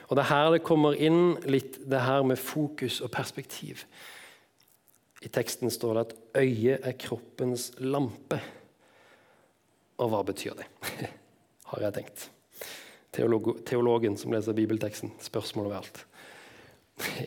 Og 0.09 0.17
Det 0.17 0.23
er 0.25 0.31
her 0.31 0.53
det 0.55 0.67
kommer 0.67 0.95
inn 0.99 1.37
litt 1.47 1.79
det 1.87 2.03
her 2.03 2.23
med 2.27 2.39
fokus 2.39 3.01
og 3.01 3.11
perspektiv. 3.15 3.85
I 5.23 5.29
teksten 5.33 5.71
står 5.71 5.95
det 5.95 6.05
at 6.07 6.43
øyet 6.43 6.87
er 6.87 6.99
kroppens 6.99 7.71
lampe. 7.79 8.41
Og 9.99 10.11
hva 10.13 10.23
betyr 10.27 10.59
det? 10.59 10.67
Har 11.71 11.83
jeg 11.83 11.95
tenkt. 11.95 12.31
Teolog, 13.17 13.55
teologen 13.65 14.17
som 14.21 14.35
leser 14.35 14.57
bibelteksten. 14.57 15.15
Spørsmål 15.25 15.71
over 15.71 15.81
alt. 15.81 16.03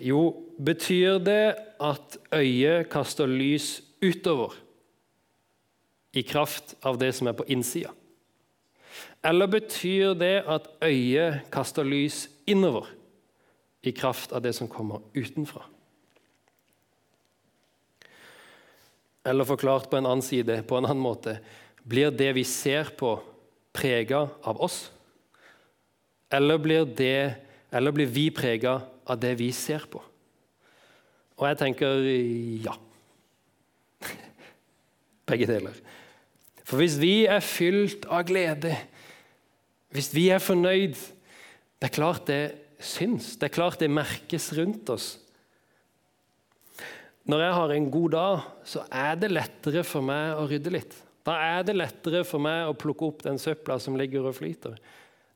Jo, 0.02 0.22
betyr 0.58 1.20
det 1.22 1.56
at 1.82 2.18
øyet 2.34 2.90
kaster 2.90 3.30
lys 3.30 3.80
utover 4.02 4.54
i 6.14 6.24
kraft 6.26 6.76
av 6.86 6.98
det 7.02 7.12
som 7.18 7.30
er 7.30 7.38
på 7.38 7.46
innsida? 7.50 7.92
Eller 9.26 9.50
betyr 9.52 10.16
det 10.18 10.44
at 10.48 10.70
øyet 10.86 11.50
kaster 11.54 11.86
lys 11.86 12.28
innover 12.50 12.88
i 13.84 13.92
kraft 13.92 14.34
av 14.34 14.42
det 14.46 14.56
som 14.58 14.70
kommer 14.72 15.04
utenfra? 15.14 15.66
Eller 19.26 19.46
forklart 19.46 19.90
på 19.90 20.00
en 20.00 20.08
annen 20.08 20.26
side, 20.26 20.64
på 20.64 20.78
en 20.78 20.88
annen 20.88 21.04
måte 21.04 21.40
Blir 21.90 22.12
det 22.12 22.34
vi 22.36 22.44
ser 22.46 22.92
på, 22.98 23.16
prega 23.74 24.28
av 24.44 24.62
oss? 24.62 24.92
Eller 26.32 26.62
blir, 26.62 26.86
det, 26.86 27.36
eller 27.74 27.96
blir 27.96 28.10
vi 28.10 28.30
prega 28.34 28.80
av 29.10 29.18
det 29.22 29.34
vi 29.40 29.50
ser 29.56 29.88
på? 29.90 30.02
Og 31.40 31.48
jeg 31.48 31.58
tenker 31.62 32.04
ja. 32.66 32.76
Begge 35.30 35.48
deler. 35.50 35.78
For 36.68 36.82
hvis 36.82 37.00
vi 37.02 37.24
er 37.26 37.42
fylt 37.42 38.06
av 38.12 38.28
glede, 38.30 38.76
hvis 39.96 40.12
vi 40.14 40.28
er 40.30 40.44
fornøyd 40.44 40.94
Det 41.80 41.88
er 41.88 41.96
klart 41.96 42.28
det 42.28 42.44
syns. 42.84 43.38
Det 43.40 43.48
er 43.48 43.56
klart 43.56 43.80
det 43.80 43.88
merkes 43.88 44.50
rundt 44.58 44.90
oss. 44.92 45.14
Når 47.30 47.44
jeg 47.46 47.54
har 47.56 47.72
en 47.72 47.88
god 47.92 48.10
dag, 48.12 48.48
så 48.68 48.84
er 48.92 49.16
det 49.16 49.30
lettere 49.32 49.84
for 49.88 50.04
meg 50.04 50.36
å 50.36 50.44
rydde 50.50 50.74
litt. 50.74 50.96
Da 51.24 51.38
er 51.40 51.64
det 51.68 51.78
lettere 51.78 52.26
for 52.28 52.44
meg 52.44 52.68
å 52.68 52.76
plukke 52.76 53.08
opp 53.08 53.24
den 53.24 53.40
søpla 53.40 53.78
som 53.80 53.96
ligger 54.00 54.28
og 54.28 54.36
flyter. 54.40 54.76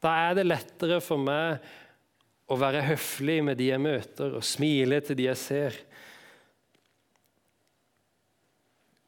Da 0.04 0.12
er 0.28 0.36
det 0.36 0.50
lettere 0.50 1.00
for 1.04 1.22
meg 1.22 1.64
å 2.52 2.58
være 2.60 2.84
høflig 2.90 3.40
med 3.48 3.58
de 3.60 3.70
jeg 3.70 3.82
møter, 3.82 4.36
og 4.36 4.46
smile 4.46 5.00
til 5.06 5.18
de 5.20 5.30
jeg 5.30 5.40
ser. 5.40 5.78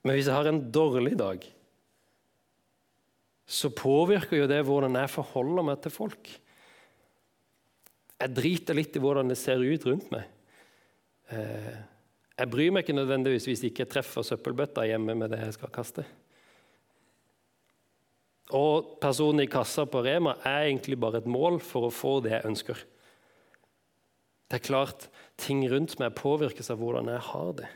Men 0.06 0.16
hvis 0.16 0.30
jeg 0.30 0.38
har 0.38 0.48
en 0.50 0.64
dårlig 0.72 1.18
dag, 1.20 1.44
så 3.46 3.70
påvirker 3.74 4.40
jo 4.40 4.50
det 4.50 4.64
hvordan 4.66 4.96
jeg 4.98 5.14
forholder 5.14 5.68
meg 5.68 5.82
til 5.84 5.94
folk. 5.94 6.32
Jeg 8.16 8.32
driter 8.34 8.78
litt 8.78 8.96
i 8.96 9.02
hvordan 9.04 9.30
det 9.30 9.38
ser 9.38 9.62
ut 9.62 9.86
rundt 9.86 10.08
meg. 10.14 10.30
Eh, 11.36 11.76
jeg 12.36 12.52
bryr 12.52 12.72
meg 12.74 12.86
ikke 12.86 12.96
nødvendigvis 12.96 13.46
hvis 13.50 13.64
jeg 13.64 13.74
ikke 13.74 13.90
treffer 13.92 14.26
søppelbøtta 14.26 14.86
hjemme 14.88 15.18
med 15.18 15.34
det 15.34 15.42
jeg 15.44 15.58
skal 15.58 15.74
kaste. 15.76 16.06
Og 18.54 19.00
personen 19.02 19.42
i 19.42 19.50
kassa 19.50 19.88
på 19.90 20.04
Rema 20.06 20.36
er 20.46 20.68
egentlig 20.68 21.00
bare 21.02 21.24
et 21.24 21.30
mål 21.30 21.58
for 21.66 21.88
å 21.88 21.94
få 21.94 22.20
det 22.22 22.36
jeg 22.36 22.50
ønsker. 22.52 22.84
Det 24.46 24.60
er 24.60 24.68
klart 24.68 25.08
ting 25.42 25.64
rundt 25.72 25.98
meg 25.98 26.14
påvirkes 26.20 26.70
av 26.70 26.78
hvordan 26.82 27.10
jeg 27.10 27.24
har 27.32 27.54
det. 27.58 27.70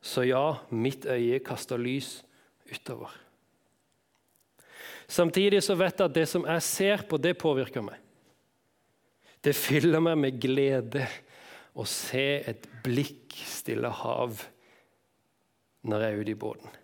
Så 0.00 0.24
ja, 0.24 0.62
mitt 0.72 1.04
øye 1.04 1.42
kaster 1.44 1.80
lys 1.80 2.22
utover. 2.70 3.12
Samtidig 5.10 5.60
så 5.66 5.74
vet 5.76 5.98
jeg 5.98 6.08
at 6.08 6.16
det 6.16 6.26
som 6.30 6.46
jeg 6.46 6.64
ser 6.64 7.04
på, 7.10 7.18
det 7.20 7.36
påvirker 7.36 7.84
meg. 7.84 7.98
Det 9.44 9.52
fyller 9.56 10.00
meg 10.04 10.16
med 10.20 10.40
glede 10.40 11.04
å 11.76 11.84
se 11.88 12.40
et 12.48 12.66
blikkstille 12.84 13.90
hav 14.00 14.44
når 15.84 16.04
jeg 16.04 16.14
er 16.14 16.22
ute 16.22 16.32
i 16.32 16.40
båten. 16.40 16.79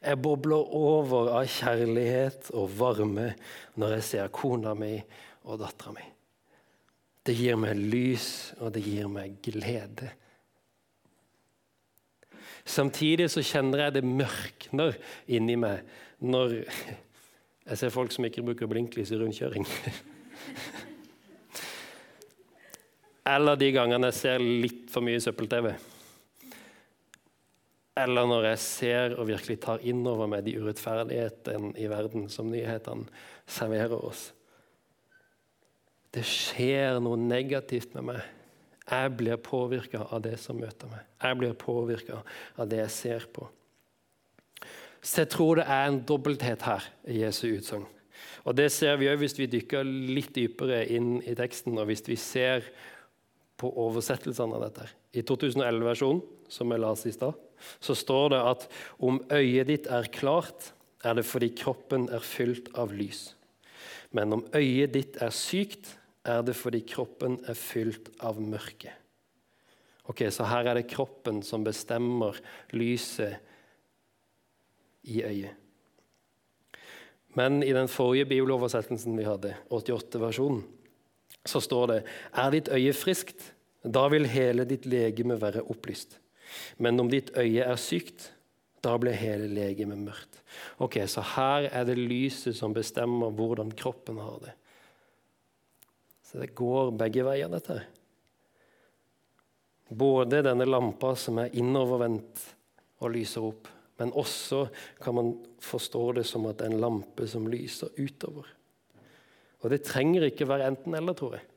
Jeg 0.00 0.16
bobler 0.24 0.70
over 0.76 1.28
av 1.36 1.48
kjærlighet 1.52 2.48
og 2.56 2.70
varme 2.78 3.34
når 3.80 3.98
jeg 3.98 4.06
ser 4.06 4.32
kona 4.32 4.72
mi 4.78 4.94
og 5.44 5.60
dattera 5.60 5.92
mi. 5.92 6.06
Det 7.20 7.34
gir 7.36 7.58
meg 7.60 7.76
lys, 7.76 8.54
og 8.64 8.72
det 8.72 8.80
gir 8.86 9.10
meg 9.12 9.36
glede. 9.44 10.08
Samtidig 12.64 13.28
så 13.32 13.44
kjenner 13.44 13.84
jeg 13.84 13.98
det 13.98 14.04
mørkner 14.06 14.96
inni 15.28 15.56
meg 15.60 15.84
når 16.20 16.62
jeg 16.62 17.78
ser 17.78 17.92
folk 17.92 18.12
som 18.14 18.24
ikke 18.26 18.44
bruker 18.46 18.70
blinklys 18.70 19.12
i 19.12 19.20
rundkjøring. 19.20 19.68
Eller 23.30 23.60
de 23.60 23.68
gangene 23.76 24.08
jeg 24.10 24.16
ser 24.16 24.40
litt 24.40 24.88
for 24.90 25.04
mye 25.04 25.20
søppel-TV. 25.22 25.74
Eller 28.02 28.28
når 28.28 28.48
jeg 28.50 28.60
ser 28.64 29.14
og 29.18 29.28
virkelig 29.28 29.58
tar 29.62 29.84
inn 29.86 30.02
over 30.08 30.28
meg 30.30 30.44
de 30.46 30.56
urettferdighetene 30.60 31.72
i 31.80 31.88
verden 31.90 32.28
som 32.32 32.50
nyhetene 32.50 33.08
serverer 33.50 33.96
oss. 33.96 34.30
Det 36.10 36.24
skjer 36.26 36.98
noe 37.02 37.18
negativt 37.20 37.94
med 37.94 38.08
meg. 38.10 38.20
Jeg 38.90 39.14
blir 39.14 39.38
påvirka 39.38 40.02
av 40.10 40.24
det 40.24 40.34
som 40.42 40.58
møter 40.58 40.90
meg. 40.90 41.06
Jeg 41.22 41.38
blir 41.38 41.54
påvirka 41.58 42.22
av 42.58 42.70
det 42.70 42.80
jeg 42.82 42.94
ser 42.96 43.26
på. 43.30 43.46
Så 45.00 45.22
jeg 45.22 45.30
tror 45.32 45.60
det 45.60 45.66
er 45.70 45.86
en 45.86 46.00
dobbelthet 46.04 46.66
her 46.66 46.86
i 47.08 47.22
Jesu 47.22 47.46
utsagn. 47.52 47.86
Og 48.44 48.56
Det 48.56 48.70
ser 48.72 48.96
vi 49.00 49.08
òg 49.08 49.20
hvis 49.20 49.36
vi 49.38 49.48
dykker 49.48 49.84
litt 49.84 50.32
dypere 50.34 50.82
inn 50.92 51.20
i 51.22 51.36
teksten, 51.36 51.78
og 51.78 51.86
hvis 51.88 52.02
vi 52.08 52.16
ser 52.20 52.64
på 53.60 53.68
oversettelsene 53.84 54.56
av 54.56 54.66
dette. 54.66 54.88
I 55.12 55.22
2011-versjonen, 55.26 56.22
som 56.48 56.72
jeg 56.72 56.82
leste 56.82 57.10
i 57.10 57.14
stad, 57.14 57.36
så 57.80 57.94
står 57.94 58.32
det 58.34 58.40
at 58.52 58.66
om 58.98 59.20
øyet 59.32 59.68
ditt 59.70 59.90
er 59.90 60.08
klart, 60.12 60.72
er 61.04 61.16
det 61.16 61.24
fordi 61.24 61.50
kroppen 61.56 62.08
er 62.12 62.24
fylt 62.24 62.68
av 62.78 62.92
lys. 62.92 63.34
Men 64.12 64.32
om 64.36 64.44
øyet 64.54 64.94
ditt 64.94 65.20
er 65.22 65.32
sykt, 65.34 65.96
er 66.24 66.42
det 66.44 66.56
fordi 66.58 66.82
kroppen 66.84 67.38
er 67.48 67.56
fylt 67.56 68.10
av 68.20 68.40
mørke. 68.42 68.92
Ok, 70.10 70.24
Så 70.30 70.44
her 70.44 70.66
er 70.66 70.74
det 70.74 70.90
kroppen 70.90 71.42
som 71.42 71.64
bestemmer 71.64 72.36
lyset 72.72 73.38
i 75.02 75.22
øyet. 75.22 75.54
Men 77.38 77.62
i 77.62 77.72
den 77.72 77.88
forrige 77.88 78.26
bibeloversettelsen 78.26 79.14
vi 79.16 79.24
hadde, 79.24 79.54
88-versjonen, 79.70 80.64
så 81.46 81.60
står 81.60 81.86
det 81.86 82.00
Er 82.34 82.50
ditt 82.50 82.68
øye 82.68 82.92
friskt, 82.92 83.52
da 83.84 84.08
vil 84.08 84.26
hele 84.26 84.66
ditt 84.68 84.84
legeme 84.86 85.38
være 85.40 85.62
opplyst. 85.62 86.18
Men 86.78 87.00
om 87.00 87.10
ditt 87.10 87.32
øye 87.38 87.66
er 87.66 87.80
sykt, 87.80 88.30
da 88.80 88.94
blir 89.00 89.16
hele 89.16 89.48
legemet 89.52 90.00
mørkt. 90.00 90.40
Ok, 90.80 90.98
Så 91.06 91.22
her 91.36 91.68
er 91.68 91.84
det 91.84 91.98
lyset 91.98 92.56
som 92.56 92.74
bestemmer 92.74 93.30
hvordan 93.30 93.72
kroppen 93.76 94.18
har 94.18 94.38
det. 94.40 94.54
Så 96.24 96.40
det 96.40 96.54
går 96.54 96.92
begge 96.96 97.24
veier, 97.26 97.50
dette. 97.50 97.80
Både 99.90 100.44
denne 100.46 100.64
lampa 100.68 101.16
som 101.18 101.40
er 101.42 101.54
innovervendt 101.58 102.44
og 103.02 103.10
lyser 103.10 103.44
opp, 103.48 103.68
men 103.98 104.14
også 104.16 104.68
kan 105.02 105.16
man 105.18 105.32
forstå 105.60 106.04
det 106.20 106.24
som 106.28 106.46
at 106.46 106.60
det 106.60 106.68
er 106.68 106.74
en 106.76 106.84
lampe 106.84 107.26
som 107.28 107.48
lyser 107.50 107.90
utover. 107.98 108.46
Og 109.60 109.72
det 109.72 109.82
trenger 109.84 110.28
ikke 110.30 110.48
være 110.48 110.70
enten-eller, 110.70 111.16
tror 111.18 111.36
jeg. 111.36 111.49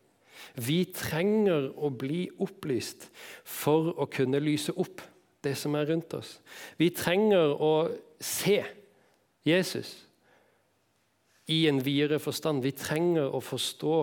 Vi 0.55 0.83
trenger 0.95 1.71
å 1.75 1.89
bli 1.89 2.27
opplyst 2.43 3.09
for 3.43 3.93
å 3.97 4.07
kunne 4.11 4.41
lyse 4.43 4.75
opp 4.75 5.01
det 5.43 5.55
som 5.59 5.75
er 5.75 5.89
rundt 5.89 6.13
oss. 6.15 6.37
Vi 6.79 6.89
trenger 6.95 7.53
å 7.57 7.73
se 8.23 8.61
Jesus 9.43 9.95
i 11.51 11.65
en 11.67 11.81
videre 11.83 12.19
forstand. 12.23 12.63
Vi 12.63 12.71
trenger 12.77 13.27
å 13.27 13.41
forstå 13.43 13.95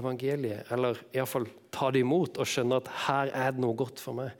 evangeliet, 0.00 0.70
eller 0.72 1.00
iallfall 1.12 1.48
ta 1.74 1.90
det 1.92 2.00
imot 2.06 2.40
og 2.40 2.48
skjønne 2.48 2.80
at 2.80 2.92
her 3.06 3.32
er 3.34 3.52
det 3.52 3.64
noe 3.64 3.76
godt 3.76 4.00
for 4.00 4.16
meg 4.16 4.32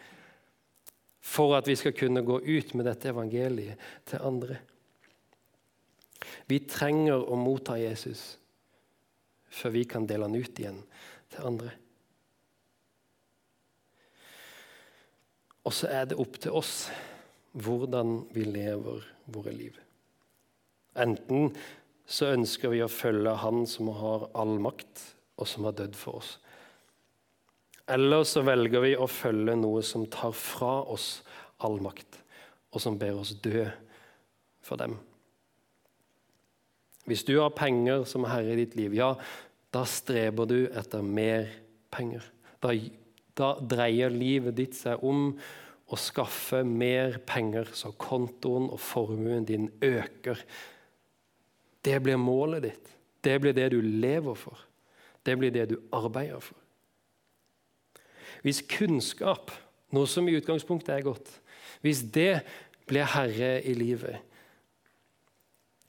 for 1.26 1.56
at 1.56 1.66
vi 1.66 1.74
skal 1.74 1.94
kunne 1.96 2.22
gå 2.22 2.38
ut 2.38 2.74
med 2.78 2.86
dette 2.86 3.10
evangeliet 3.10 3.80
til 4.06 4.22
andre. 4.22 4.60
Vi 6.46 6.60
trenger 6.70 7.18
å 7.18 7.38
motta 7.38 7.74
Jesus 7.80 8.36
før 9.56 9.74
vi 9.74 9.82
kan 9.88 10.06
dele 10.06 10.28
han 10.28 10.38
ut 10.38 10.60
igjen 10.60 10.78
til 11.32 11.48
andre. 11.50 11.72
Og 15.66 15.74
så 15.74 15.90
er 15.90 16.06
det 16.06 16.18
opp 16.22 16.38
til 16.42 16.54
oss 16.54 16.86
hvordan 17.56 18.20
vi 18.34 18.44
lever 18.46 19.04
våre 19.32 19.54
liv. 19.54 19.74
Enten 20.96 21.50
så 22.06 22.30
ønsker 22.36 22.70
vi 22.70 22.82
å 22.84 22.92
følge 22.92 23.34
Han 23.42 23.64
som 23.68 23.90
har 23.98 24.28
all 24.38 24.56
makt, 24.62 25.02
og 25.36 25.48
som 25.50 25.66
har 25.66 25.74
dødd 25.76 25.96
for 25.98 26.20
oss. 26.20 26.36
Eller 27.90 28.24
så 28.26 28.42
velger 28.46 28.82
vi 28.82 28.94
å 28.98 29.08
følge 29.10 29.56
noe 29.58 29.82
som 29.86 30.06
tar 30.10 30.32
fra 30.36 30.80
oss 30.94 31.20
all 31.62 31.78
makt, 31.82 32.20
og 32.72 32.82
som 32.82 32.96
ber 32.98 33.18
oss 33.20 33.34
dø 33.42 33.66
for 34.64 34.80
dem. 34.80 34.96
Hvis 37.06 37.22
du 37.26 37.36
har 37.38 37.54
penger 37.54 38.02
som 38.08 38.26
herre 38.26 38.54
i 38.54 38.58
ditt 38.64 38.74
liv, 38.78 38.96
ja, 38.98 39.12
da 39.76 39.84
streber 39.88 40.48
du 40.48 40.58
etter 40.72 41.04
mer 41.04 41.50
penger. 41.92 42.24
Da, 42.64 42.72
da 43.36 43.52
dreier 43.60 44.12
livet 44.12 44.56
ditt 44.56 44.76
seg 44.78 45.02
om 45.04 45.34
å 45.86 45.98
skaffe 46.00 46.62
mer 46.66 47.20
penger, 47.28 47.68
så 47.76 47.92
kontoen 48.00 48.70
og 48.72 48.80
formuen 48.82 49.44
din 49.46 49.68
øker. 49.84 50.40
Det 51.84 51.98
blir 52.02 52.18
målet 52.18 52.64
ditt. 52.66 52.94
Det 53.22 53.36
blir 53.42 53.54
det 53.54 53.68
du 53.74 53.80
lever 53.82 54.38
for. 54.38 54.58
Det 55.26 55.36
blir 55.38 55.52
det 55.54 55.68
du 55.70 55.76
arbeider 55.94 56.42
for. 56.42 56.58
Hvis 58.42 58.62
kunnskap, 58.70 59.52
noe 59.94 60.08
som 60.10 60.26
i 60.28 60.36
utgangspunktet 60.38 60.94
er 60.94 61.06
godt, 61.06 61.30
hvis 61.82 62.02
det 62.14 62.40
blir 62.86 63.06
herre 63.10 63.58
i 63.66 63.74
livet, 63.76 64.22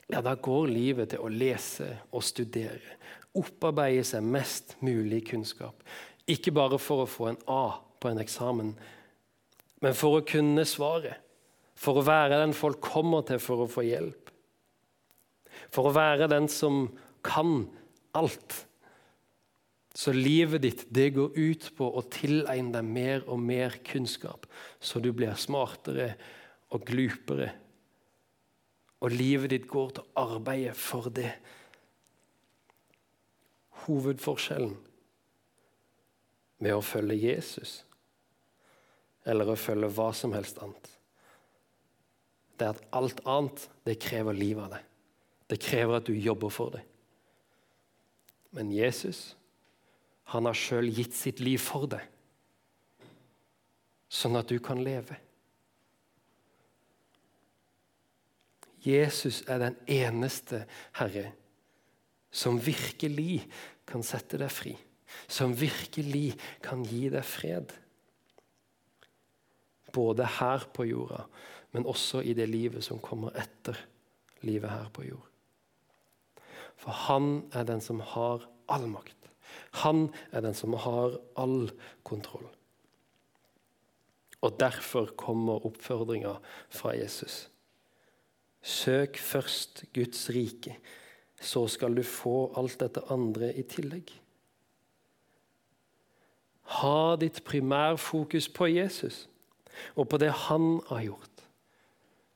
ja, 0.07 0.21
da 0.23 0.37
går 0.39 0.69
livet 0.71 1.11
til 1.11 1.23
å 1.25 1.31
lese 1.31 1.89
og 2.15 2.23
studere. 2.23 2.97
Opparbeide 3.37 4.03
seg 4.07 4.25
mest 4.25 4.75
mulig 4.85 5.23
kunnskap. 5.29 5.83
Ikke 6.27 6.53
bare 6.55 6.79
for 6.81 7.03
å 7.03 7.09
få 7.09 7.31
en 7.31 7.41
A 7.47 7.77
på 8.01 8.11
en 8.11 8.21
eksamen, 8.21 8.73
men 9.81 9.97
for 9.97 10.17
å 10.17 10.25
kunne 10.25 10.65
svaret. 10.67 11.23
For 11.77 11.99
å 11.99 12.05
være 12.05 12.39
den 12.41 12.55
folk 12.57 12.81
kommer 12.81 13.25
til 13.27 13.37
for 13.41 13.63
å 13.63 13.69
få 13.69 13.83
hjelp. 13.85 14.31
For 15.73 15.89
å 15.89 15.93
være 15.93 16.29
den 16.31 16.47
som 16.49 16.87
kan 17.25 17.67
alt. 18.17 18.63
Så 19.97 20.13
livet 20.13 20.61
ditt 20.61 20.83
det 20.93 21.11
går 21.15 21.37
ut 21.37 21.69
på 21.77 21.87
å 21.89 22.03
tilegne 22.13 22.73
deg 22.75 22.85
mer 22.85 23.23
og 23.25 23.41
mer 23.41 23.79
kunnskap, 23.85 24.45
så 24.79 25.01
du 25.01 25.09
blir 25.13 25.37
smartere 25.37 26.11
og 26.73 26.85
glupere. 26.85 27.49
Og 29.01 29.13
livet 29.13 29.53
ditt 29.53 29.65
går 29.69 29.95
til 29.97 30.05
å 30.05 30.27
arbeide 30.35 30.73
for 30.77 31.09
det. 31.13 31.31
Hovedforskjellen 33.87 34.75
med 36.63 36.75
å 36.75 36.83
følge 36.85 37.17
Jesus 37.17 37.81
eller 39.27 39.49
å 39.51 39.59
følge 39.59 39.89
hva 39.91 40.11
som 40.15 40.31
helst 40.35 40.59
annet, 40.63 40.91
det 42.57 42.65
er 42.65 42.77
at 42.77 42.85
alt 42.95 43.19
annet 43.27 43.65
det 43.85 43.97
krever 44.01 44.35
liv 44.37 44.59
av 44.61 44.71
deg. 44.71 44.85
Det 45.47 45.59
krever 45.61 45.99
at 45.99 46.07
du 46.07 46.15
jobber 46.15 46.51
for 46.51 46.73
det. 46.73 46.83
Men 48.55 48.71
Jesus 48.73 49.35
han 50.31 50.47
har 50.47 50.57
sjøl 50.57 50.89
gitt 50.91 51.15
sitt 51.15 51.39
liv 51.39 51.61
for 51.61 51.87
deg, 51.87 52.03
sånn 54.11 54.35
at 54.39 54.49
du 54.51 54.57
kan 54.63 54.81
leve. 54.83 55.15
Jesus 58.83 59.39
er 59.47 59.61
den 59.63 59.77
eneste 59.87 60.65
Herre 60.99 61.29
som 62.31 62.59
virkelig 62.59 63.45
kan 63.87 64.03
sette 64.05 64.39
deg 64.39 64.51
fri. 64.51 64.75
Som 65.31 65.55
virkelig 65.55 66.35
kan 66.63 66.83
gi 66.85 67.07
deg 67.11 67.25
fred. 67.25 67.71
Både 69.95 70.27
her 70.37 70.67
på 70.75 70.85
jorda, 70.89 71.23
men 71.71 71.87
også 71.87 72.21
i 72.21 72.35
det 72.37 72.49
livet 72.51 72.83
som 72.85 72.99
kommer 73.03 73.35
etter 73.39 73.79
livet 74.45 74.69
her 74.69 74.91
på 74.93 75.07
jord. 75.07 75.23
For 76.77 76.93
han 77.07 77.47
er 77.57 77.65
den 77.67 77.81
som 77.81 78.03
har 78.13 78.45
all 78.69 78.85
makt. 78.91 79.15
Han 79.83 80.09
er 80.35 80.43
den 80.45 80.55
som 80.57 80.75
har 80.77 81.17
all 81.39 81.71
kontroll. 82.05 82.45
Og 84.45 84.59
Derfor 84.59 85.09
kommer 85.17 85.65
oppfordringa 85.65 86.35
fra 86.69 86.93
Jesus. 86.93 87.47
Søk 88.61 89.17
først 89.17 89.85
Guds 89.95 90.29
rike, 90.29 90.75
så 91.41 91.67
skal 91.69 91.95
du 91.95 92.03
få 92.03 92.51
alt 92.57 92.79
dette 92.81 93.03
andre 93.13 93.51
i 93.53 93.65
tillegg. 93.67 94.09
Ha 96.81 97.15
ditt 97.21 97.43
primærfokus 97.47 98.49
på 98.51 98.67
Jesus 98.73 99.25
og 99.95 100.09
på 100.09 100.19
det 100.19 100.33
han 100.47 100.79
har 100.89 101.05
gjort. 101.05 101.33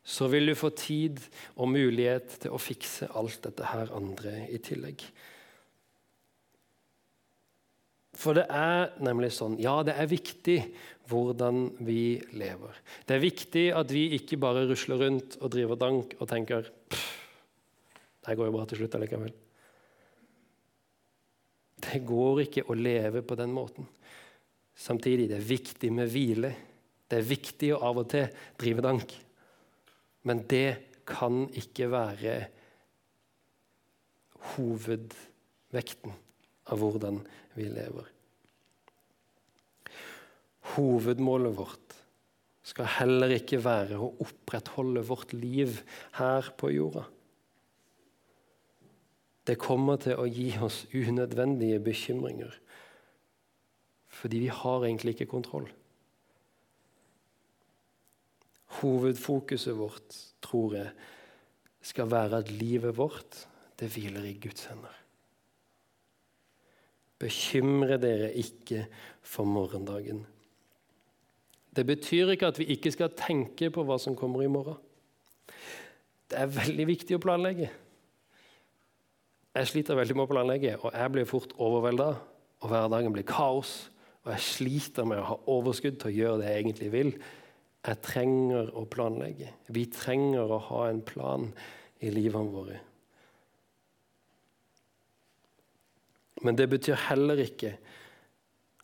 Så 0.04 0.28
vil 0.32 0.50
du 0.50 0.56
få 0.58 0.72
tid 0.74 1.20
og 1.56 1.70
mulighet 1.74 2.40
til 2.42 2.54
å 2.54 2.62
fikse 2.62 3.10
alt 3.18 3.42
dette 3.46 3.68
her 3.74 3.92
andre 3.96 4.48
i 4.50 4.58
tillegg. 4.62 5.04
For 8.22 8.38
det 8.38 8.48
er 8.52 8.92
nemlig 9.02 9.32
sånn 9.34 9.56
Ja, 9.62 9.80
det 9.88 9.96
er 9.98 10.10
viktig 10.10 10.58
hvordan 11.12 11.70
vi 11.84 12.22
lever. 12.38 12.76
Det 13.08 13.18
er 13.18 13.24
viktig 13.24 13.66
at 13.76 13.94
vi 13.94 14.10
ikke 14.18 14.40
bare 14.42 14.66
rusler 14.70 15.00
rundt 15.02 15.38
og 15.42 15.52
driver 15.54 15.80
dank 15.80 16.16
og 16.20 16.30
tenker 16.30 16.70
Det 18.22 18.36
går 18.38 18.50
jo 18.50 18.54
bra 18.56 18.68
til 18.70 18.82
slutt 18.82 18.98
allikevel. 18.98 19.34
Det 21.82 22.02
går 22.06 22.44
ikke 22.46 22.68
å 22.70 22.78
leve 22.78 23.24
på 23.26 23.38
den 23.40 23.54
måten. 23.56 23.88
Samtidig 24.78 25.28
det 25.32 25.40
er 25.40 25.50
viktig 25.50 25.90
med 25.94 26.10
hvile. 26.12 26.54
Det 27.10 27.20
er 27.20 27.28
viktig 27.28 27.74
å 27.76 27.82
av 27.90 28.00
og 28.04 28.08
til 28.14 28.30
drive 28.62 28.84
dank 28.86 29.14
Men 30.24 30.44
det 30.48 31.02
kan 31.10 31.48
ikke 31.58 31.90
være 31.92 32.36
hovedvekten 34.54 36.14
av 36.72 36.82
hvordan 36.82 37.18
vi 37.58 37.66
lever. 37.74 38.06
Hovedmålet 40.76 41.58
vårt 41.58 41.98
skal 42.72 42.94
heller 43.00 43.34
ikke 43.36 43.60
være 43.66 43.98
å 43.98 44.12
opprettholde 44.24 45.04
vårt 45.04 45.34
liv 45.34 45.82
her 46.20 46.54
på 46.58 46.70
jorda. 46.72 47.08
Det 49.48 49.58
kommer 49.58 49.98
til 50.02 50.20
å 50.22 50.28
gi 50.30 50.52
oss 50.62 50.84
unødvendige 50.94 51.80
bekymringer. 51.82 52.54
Fordi 54.12 54.44
vi 54.44 54.52
har 54.54 54.86
egentlig 54.86 55.16
ikke 55.16 55.32
kontroll. 55.32 55.70
Hovedfokuset 58.82 59.76
vårt, 59.78 60.18
tror 60.42 60.76
jeg, 60.78 60.92
skal 61.82 62.12
være 62.12 62.44
at 62.44 62.52
livet 62.54 62.98
vårt 62.98 63.46
det 63.80 63.90
hviler 63.96 64.28
i 64.30 64.38
Guds 64.38 64.68
hender. 64.70 64.94
Bekymre 67.22 67.98
dere 68.02 68.32
ikke 68.38 68.86
for 69.22 69.46
morgendagen. 69.46 70.24
Det 71.76 71.86
betyr 71.88 72.34
ikke 72.34 72.50
at 72.52 72.60
vi 72.60 72.70
ikke 72.74 72.92
skal 72.94 73.14
tenke 73.18 73.70
på 73.74 73.84
hva 73.88 73.98
som 74.02 74.18
kommer 74.18 74.44
i 74.44 74.52
morgen. 74.52 74.78
Det 76.30 76.40
er 76.40 76.52
veldig 76.52 76.88
viktig 76.88 77.18
å 77.18 77.24
planlegge. 77.24 77.70
Jeg 79.52 79.68
sliter 79.68 79.98
veldig 80.00 80.16
med 80.16 80.24
å 80.24 80.32
planlegge, 80.32 80.76
og 80.80 80.94
jeg 80.96 81.12
blir 81.12 81.28
fort 81.28 81.56
overvelda. 81.60 82.12
Og 82.62 82.70
hverdagen 82.72 83.12
blir 83.12 83.26
kaos, 83.28 83.90
og 84.24 84.32
jeg 84.36 84.46
sliter 84.46 85.08
med 85.10 85.20
å 85.20 85.28
ha 85.32 85.38
overskudd 85.50 85.98
til 86.00 86.12
å 86.12 86.16
gjøre 86.16 86.42
det 86.42 86.52
jeg 86.52 86.64
egentlig 86.64 86.90
vil. 86.94 87.12
Jeg 87.82 88.02
trenger 88.06 88.70
å 88.78 88.86
planlegge. 88.86 89.50
Vi 89.74 89.88
trenger 89.92 90.54
å 90.54 90.62
ha 90.70 90.86
en 90.92 91.02
plan 91.04 91.48
i 92.00 92.12
livene 92.14 92.54
våre. 92.54 92.78
Men 96.46 96.58
det 96.58 96.70
betyr 96.70 96.98
heller 97.10 97.42
ikke 97.42 97.76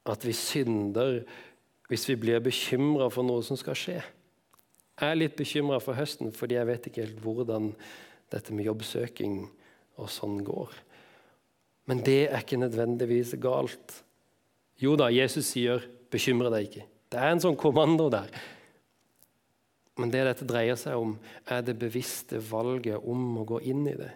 at 0.08 0.26
vi 0.26 0.34
synder 0.36 1.22
hvis 1.88 2.06
vi 2.10 2.18
blir 2.20 2.42
bekymra 2.44 3.08
for 3.14 3.26
noe 3.26 3.46
som 3.46 3.58
skal 3.60 3.78
skje. 3.78 4.02
Jeg 4.98 5.14
er 5.14 5.18
litt 5.18 5.38
bekymra 5.38 5.80
for 5.82 5.98
høsten 5.98 6.34
fordi 6.36 6.58
jeg 6.58 6.70
vet 6.70 6.90
ikke 6.90 7.06
helt 7.06 7.24
hvordan 7.24 7.72
dette 8.34 8.54
med 8.54 8.68
jobbsøking 8.68 9.40
og 9.98 10.12
sånn 10.12 10.42
går. 10.46 10.76
Men 11.88 12.04
det 12.04 12.28
er 12.28 12.44
ikke 12.44 12.60
nødvendigvis 12.60 13.36
galt. 13.42 14.02
Jo 14.78 14.96
da, 15.00 15.10
Jesus 15.10 15.54
sier 15.54 15.82
'bekymre 16.12 16.52
deg 16.52 16.68
ikke'. 16.68 16.88
Det 17.10 17.20
er 17.20 17.32
en 17.32 17.40
sånn 17.40 17.58
kommando 17.58 18.10
der. 18.12 18.30
Men 19.98 20.12
det 20.12 20.26
dette 20.28 20.46
dreier 20.46 20.76
seg 20.76 21.00
om, 21.00 21.18
er 21.50 21.62
det 21.62 21.80
bevisste 21.80 22.38
valget 22.38 23.02
om 23.02 23.38
å 23.42 23.46
gå 23.46 23.62
inn 23.62 23.88
i 23.88 23.96
det. 23.98 24.12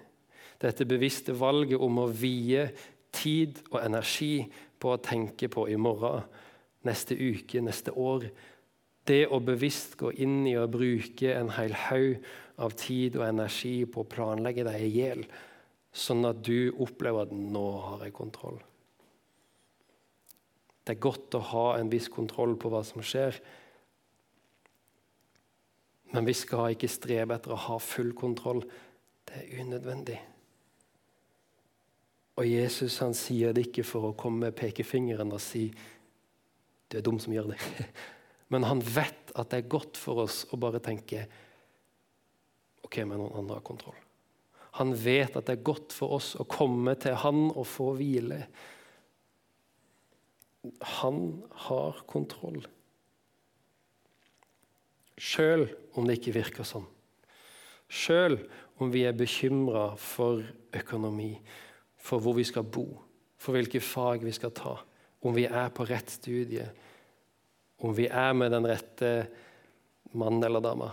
Dette 0.62 0.86
bevisste 0.86 1.34
valget 1.34 1.82
om 1.82 1.98
å 1.98 2.08
vie 2.08 2.68
tid 3.12 3.58
og 3.72 3.80
energi 3.82 4.46
på 4.80 4.94
å 4.94 5.02
tenke 5.02 5.50
på 5.52 5.68
i 5.72 5.78
morgen, 5.80 6.22
neste 6.86 7.16
uke, 7.18 7.62
neste 7.62 7.94
år. 7.98 8.28
Det 9.08 9.26
å 9.34 9.40
bevisst 9.42 9.98
gå 9.98 10.12
inn 10.22 10.46
i 10.50 10.56
å 10.58 10.70
bruke 10.70 11.34
en 11.34 11.50
hel 11.50 11.74
haug 11.88 12.22
av 12.62 12.76
tid 12.78 13.18
og 13.18 13.26
energi 13.26 13.86
på 13.90 14.04
å 14.04 14.10
planlegge 14.10 14.66
deg 14.68 14.86
i 14.86 14.92
hjel, 15.00 15.26
sånn 15.92 16.26
at 16.26 16.42
du 16.44 16.72
opplever 16.80 17.28
at 17.28 17.32
'nå 17.32 17.68
har 17.88 18.06
jeg 18.06 18.14
kontroll'. 18.14 18.62
Det 20.86 20.96
er 20.96 21.00
godt 21.00 21.36
å 21.36 21.40
ha 21.52 21.78
en 21.78 21.90
viss 21.90 22.08
kontroll 22.08 22.56
på 22.56 22.70
hva 22.70 22.84
som 22.84 23.02
skjer. 23.02 23.38
Men 26.12 26.26
vi 26.26 26.34
skal 26.34 26.74
ikke 26.74 26.90
strebe 26.90 27.36
etter 27.36 27.54
å 27.54 27.64
ha 27.68 27.78
full 27.78 28.14
kontroll. 28.14 28.64
Det 29.26 29.36
er 29.36 29.62
unødvendig. 29.62 30.20
Og 32.42 32.48
Jesus 32.48 32.98
han 33.04 33.14
sier 33.14 33.54
det 33.54 33.68
ikke 33.68 33.86
for 33.86 34.10
å 34.10 34.18
komme 34.18 34.48
med 34.48 34.58
pekefingeren 34.58 35.32
og 35.32 35.44
si 35.44 35.68
du 36.92 36.98
er 36.98 37.06
dum 37.06 37.20
som 37.20 37.34
gjør 37.34 37.54
det. 37.54 37.60
Men 38.52 38.66
han 38.68 38.82
vet 38.84 39.32
at 39.36 39.52
det 39.52 39.62
er 39.62 39.72
godt 39.72 40.00
for 40.00 40.26
oss 40.26 40.44
å 40.52 40.60
bare 40.60 40.82
tenke 40.84 41.24
OK, 42.84 42.98
men 43.06 43.22
noen 43.22 43.38
andre 43.40 43.56
har 43.56 43.64
kontroll. 43.64 43.96
Han 44.80 44.94
vet 44.96 45.36
at 45.36 45.48
det 45.48 45.58
er 45.58 45.66
godt 45.68 45.96
for 45.96 46.16
oss 46.18 46.34
å 46.40 46.48
komme 46.48 46.96
til 47.00 47.18
han 47.24 47.50
og 47.50 47.66
få 47.68 47.92
hvile. 48.00 48.40
Han 51.02 51.20
har 51.68 52.04
kontroll. 52.10 52.62
Sjøl 55.22 55.68
om 55.98 56.08
det 56.08 56.20
ikke 56.20 56.38
virker 56.40 56.68
sånn. 56.68 56.88
Sjøl 57.92 58.38
om 58.82 58.94
vi 58.94 59.04
er 59.06 59.18
bekymra 59.18 59.92
for 60.00 60.42
økonomi, 60.74 61.34
for 62.00 62.24
hvor 62.24 62.38
vi 62.38 62.46
skal 62.48 62.64
bo, 62.64 62.88
for 63.38 63.58
hvilke 63.58 63.82
fag 63.84 64.24
vi 64.26 64.34
skal 64.34 64.54
ta, 64.56 64.78
om 65.22 65.36
vi 65.36 65.44
er 65.46 65.70
på 65.76 65.86
rett 65.90 66.10
studie, 66.10 66.66
om 67.84 67.94
vi 67.98 68.08
er 68.08 68.34
med 68.38 68.54
den 68.54 68.66
rette 68.70 69.12
mannen 70.18 70.46
eller 70.48 70.64
dama. 70.64 70.90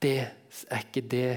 Det 0.00 0.18
er 0.18 0.84
ikke 0.84 1.04
det 1.08 1.32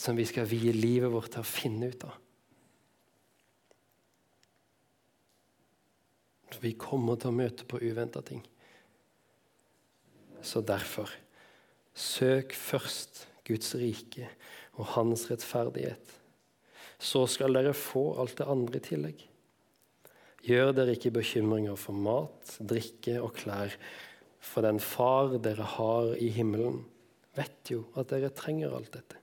som 0.00 0.16
vi 0.16 0.24
skal 0.28 0.48
vie 0.48 0.72
livet 0.72 1.12
vårt 1.12 1.34
til 1.34 1.44
å 1.44 1.48
finne 1.48 1.90
ut 1.92 2.06
av. 2.08 2.16
Vi 6.60 6.72
kommer 6.76 7.16
til 7.20 7.30
å 7.30 7.36
møte 7.36 7.66
på 7.68 7.80
uventa 7.80 8.22
ting. 8.24 8.40
Så 10.40 10.64
derfor 10.64 11.12
søk 11.96 12.56
først 12.56 13.26
Guds 13.48 13.74
rike 13.76 14.28
og 14.78 14.88
hans 14.94 15.26
rettferdighet 15.30 16.16
så 17.00 17.24
skal 17.28 17.56
dere 17.56 17.72
få 17.76 18.10
alt 18.20 18.36
det 18.40 18.48
andre 18.52 18.80
i 18.80 18.84
tillegg. 18.84 19.22
Gjør 20.44 20.74
dere 20.76 20.96
ikke 20.96 21.12
bekymringer 21.16 21.76
for 21.80 21.96
mat, 21.96 22.56
drikke 22.60 23.18
og 23.20 23.34
klær, 23.36 23.72
for 24.40 24.64
den 24.64 24.80
far 24.80 25.36
dere 25.40 25.64
har 25.76 26.12
i 26.20 26.28
himmelen, 26.32 26.82
vet 27.36 27.72
jo 27.72 27.86
at 28.00 28.12
dere 28.12 28.32
trenger 28.36 28.76
alt 28.76 28.92
dette. 28.96 29.19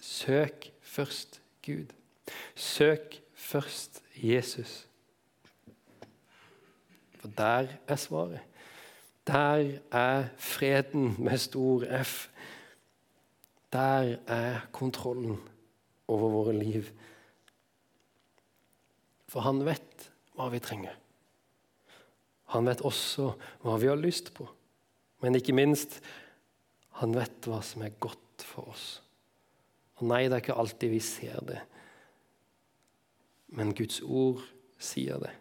Søk 0.00 0.70
først 0.80 1.40
Gud. 1.66 1.92
Søk 2.54 3.22
først 3.34 4.02
Jesus. 4.16 4.86
For 7.18 7.28
der 7.28 7.68
er 7.88 7.96
svaret. 7.96 8.40
Der 9.26 9.78
er 9.90 10.28
freden 10.38 11.16
med 11.18 11.38
stor 11.38 12.02
F. 12.02 12.28
Der 13.72 14.16
er 14.26 14.60
kontrollen 14.72 15.40
over 16.08 16.30
våre 16.30 16.52
liv. 16.58 16.84
For 19.28 19.40
han 19.40 19.64
vet 19.66 20.10
hva 20.36 20.46
vi 20.52 20.60
trenger. 20.62 20.94
Han 22.54 22.68
vet 22.68 22.84
også 22.86 23.32
hva 23.64 23.74
vi 23.82 23.90
har 23.90 23.98
lyst 23.98 24.30
på. 24.36 24.46
Men 25.24 25.34
ikke 25.34 25.56
minst 25.56 25.98
han 27.00 27.14
vet 27.16 27.48
hva 27.50 27.58
som 27.66 27.82
er 27.82 27.96
godt 28.00 28.44
for 28.46 28.70
oss. 28.70 29.02
Og 29.96 30.04
nei, 30.10 30.26
det 30.26 30.36
er 30.36 30.44
ikke 30.44 30.58
alltid 30.60 30.92
vi 30.92 31.00
ser 31.04 31.40
det. 31.48 31.60
Men 33.56 33.72
Guds 33.76 34.02
ord 34.02 34.42
sier 34.82 35.20
det. 35.22 35.32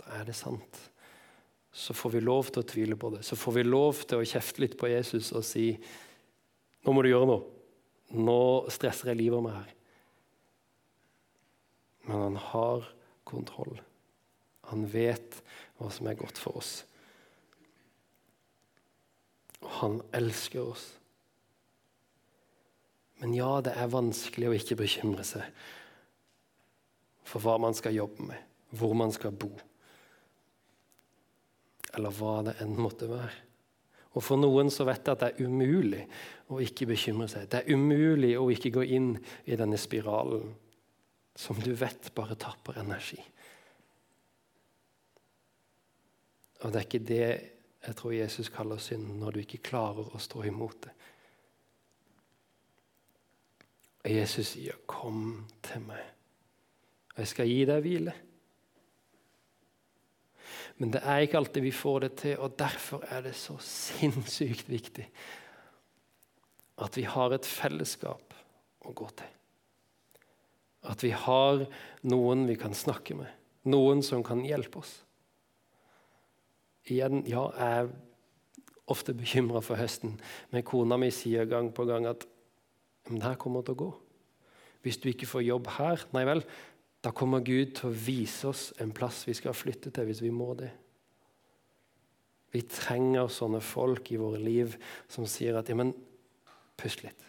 Da 0.00 0.16
er 0.20 0.28
det 0.28 0.36
sant. 0.38 0.78
Så 1.72 1.96
får 1.96 2.16
vi 2.16 2.22
lov 2.24 2.48
til 2.52 2.62
å 2.62 2.68
tvile 2.68 2.96
på 3.00 3.10
det. 3.14 3.22
Så 3.24 3.36
får 3.36 3.58
vi 3.58 3.66
lov 3.66 4.04
til 4.04 4.20
å 4.20 4.28
kjefte 4.28 4.64
litt 4.64 4.78
på 4.80 4.90
Jesus 4.92 5.32
og 5.36 5.44
si 5.46 5.72
nå 6.82 6.92
må 6.92 7.04
du 7.04 7.12
gjøre 7.12 7.28
noe. 7.30 7.44
Nå 8.18 8.40
stresser 8.72 9.12
jeg 9.12 9.22
livet 9.22 9.38
av 9.38 9.44
meg 9.46 9.58
her. 9.60 9.74
Men 12.08 12.24
han 12.26 12.38
har 12.50 12.88
kontroll. 13.28 13.76
Han 14.72 14.88
vet 14.90 15.38
hva 15.78 15.90
som 15.94 16.08
er 16.10 16.18
godt 16.18 16.40
for 16.42 16.58
oss. 16.58 16.72
Og 19.62 19.70
han 19.78 20.00
elsker 20.18 20.64
oss. 20.64 20.88
Men 23.22 23.36
ja, 23.38 23.52
det 23.62 23.76
er 23.78 23.92
vanskelig 23.92 24.50
å 24.50 24.56
ikke 24.56 24.80
bekymre 24.82 25.24
seg 25.26 25.46
for 27.22 27.40
hva 27.44 27.54
man 27.62 27.76
skal 27.78 27.94
jobbe 27.94 28.26
med, 28.28 28.48
hvor 28.76 28.96
man 28.98 29.12
skal 29.14 29.32
bo, 29.32 29.48
eller 31.94 32.12
hva 32.18 32.34
det 32.48 32.56
enn 32.64 32.74
måtte 32.76 33.06
være. 33.08 33.38
Og 34.12 34.24
For 34.26 34.36
noen 34.36 34.68
så 34.74 34.84
vet 34.84 35.06
jeg 35.06 35.14
at 35.14 35.22
det 35.22 35.28
er 35.30 35.46
umulig 35.46 36.02
å 36.52 36.58
ikke 36.60 36.90
bekymre 36.90 37.30
seg. 37.30 37.46
Det 37.48 37.62
er 37.62 37.72
umulig 37.72 38.34
å 38.36 38.50
ikke 38.52 38.74
gå 38.74 38.84
inn 38.98 39.14
i 39.48 39.56
denne 39.56 39.78
spiralen 39.80 40.50
som 41.38 41.56
du 41.62 41.70
vet 41.78 42.10
bare 42.12 42.36
tapper 42.36 42.82
energi. 42.82 43.16
Og 46.62 46.74
det 46.74 46.82
er 46.82 46.88
ikke 46.90 47.06
det 47.08 47.30
jeg 47.82 47.96
tror 47.98 48.12
Jesus 48.14 48.50
kaller 48.52 48.82
synd, 48.82 49.08
når 49.18 49.32
du 49.32 49.40
ikke 49.42 49.64
klarer 49.70 50.12
å 50.12 50.20
stå 50.20 50.44
imot 50.46 50.84
det. 50.84 50.92
Og 54.02 54.10
Jesus 54.10 54.46
sier, 54.46 54.74
'Kom 54.86 55.46
til 55.62 55.80
meg, 55.80 56.04
og 57.14 57.18
jeg 57.18 57.28
skal 57.28 57.46
gi 57.46 57.64
deg 57.64 57.82
hvile'. 57.82 58.14
Men 60.76 60.92
det 60.92 61.02
er 61.04 61.18
ikke 61.22 61.36
alltid 61.38 61.62
vi 61.62 61.70
får 61.70 61.98
det 61.98 62.14
til, 62.16 62.38
og 62.38 62.58
derfor 62.58 63.04
er 63.08 63.20
det 63.20 63.34
så 63.34 63.56
sinnssykt 63.58 64.68
viktig 64.68 65.06
at 66.82 66.96
vi 66.96 67.04
har 67.06 67.34
et 67.34 67.46
fellesskap 67.46 68.34
å 68.80 68.92
gå 68.96 69.06
til. 69.16 69.28
At 70.90 71.02
vi 71.04 71.12
har 71.14 71.66
noen 72.02 72.46
vi 72.48 72.56
kan 72.58 72.74
snakke 72.74 73.14
med, 73.14 73.28
noen 73.70 74.02
som 74.02 74.24
kan 74.26 74.42
hjelpe 74.42 74.80
oss. 74.82 74.96
Igjen, 76.90 77.22
ja, 77.30 77.44
jeg 77.54 77.84
er 77.84 77.92
ofte 78.90 79.14
bekymra 79.14 79.62
for 79.62 79.78
høsten, 79.78 80.16
men 80.50 80.66
kona 80.66 80.98
mi 80.98 81.12
sier 81.14 81.46
gang 81.46 81.70
på 81.74 81.86
gang 81.86 82.08
at 82.10 82.26
det 83.10 83.24
her 83.24 83.38
kommer 83.40 83.64
til 83.66 83.74
å 83.74 83.82
gå. 83.82 83.90
Hvis 84.82 84.98
du 85.02 85.08
ikke 85.10 85.28
får 85.30 85.44
jobb 85.46 85.70
her, 85.78 86.04
nei 86.14 86.24
vel, 86.26 86.42
da 87.02 87.10
kommer 87.14 87.42
Gud 87.42 87.74
til 87.78 87.90
å 87.90 87.96
vise 87.96 88.50
oss 88.50 88.68
en 88.82 88.92
plass 88.94 89.24
vi 89.26 89.34
skal 89.34 89.56
flytte 89.56 89.90
til 89.94 90.06
hvis 90.06 90.22
vi 90.22 90.30
må 90.34 90.52
det. 90.58 90.70
Vi 92.52 92.62
trenger 92.68 93.30
sånne 93.32 93.62
folk 93.64 94.10
i 94.12 94.20
våre 94.20 94.38
liv 94.42 94.76
som 95.10 95.26
sier 95.26 95.56
at 95.58 95.70
ja, 95.70 95.76
men 95.78 95.94
pust 96.78 97.02
litt, 97.04 97.26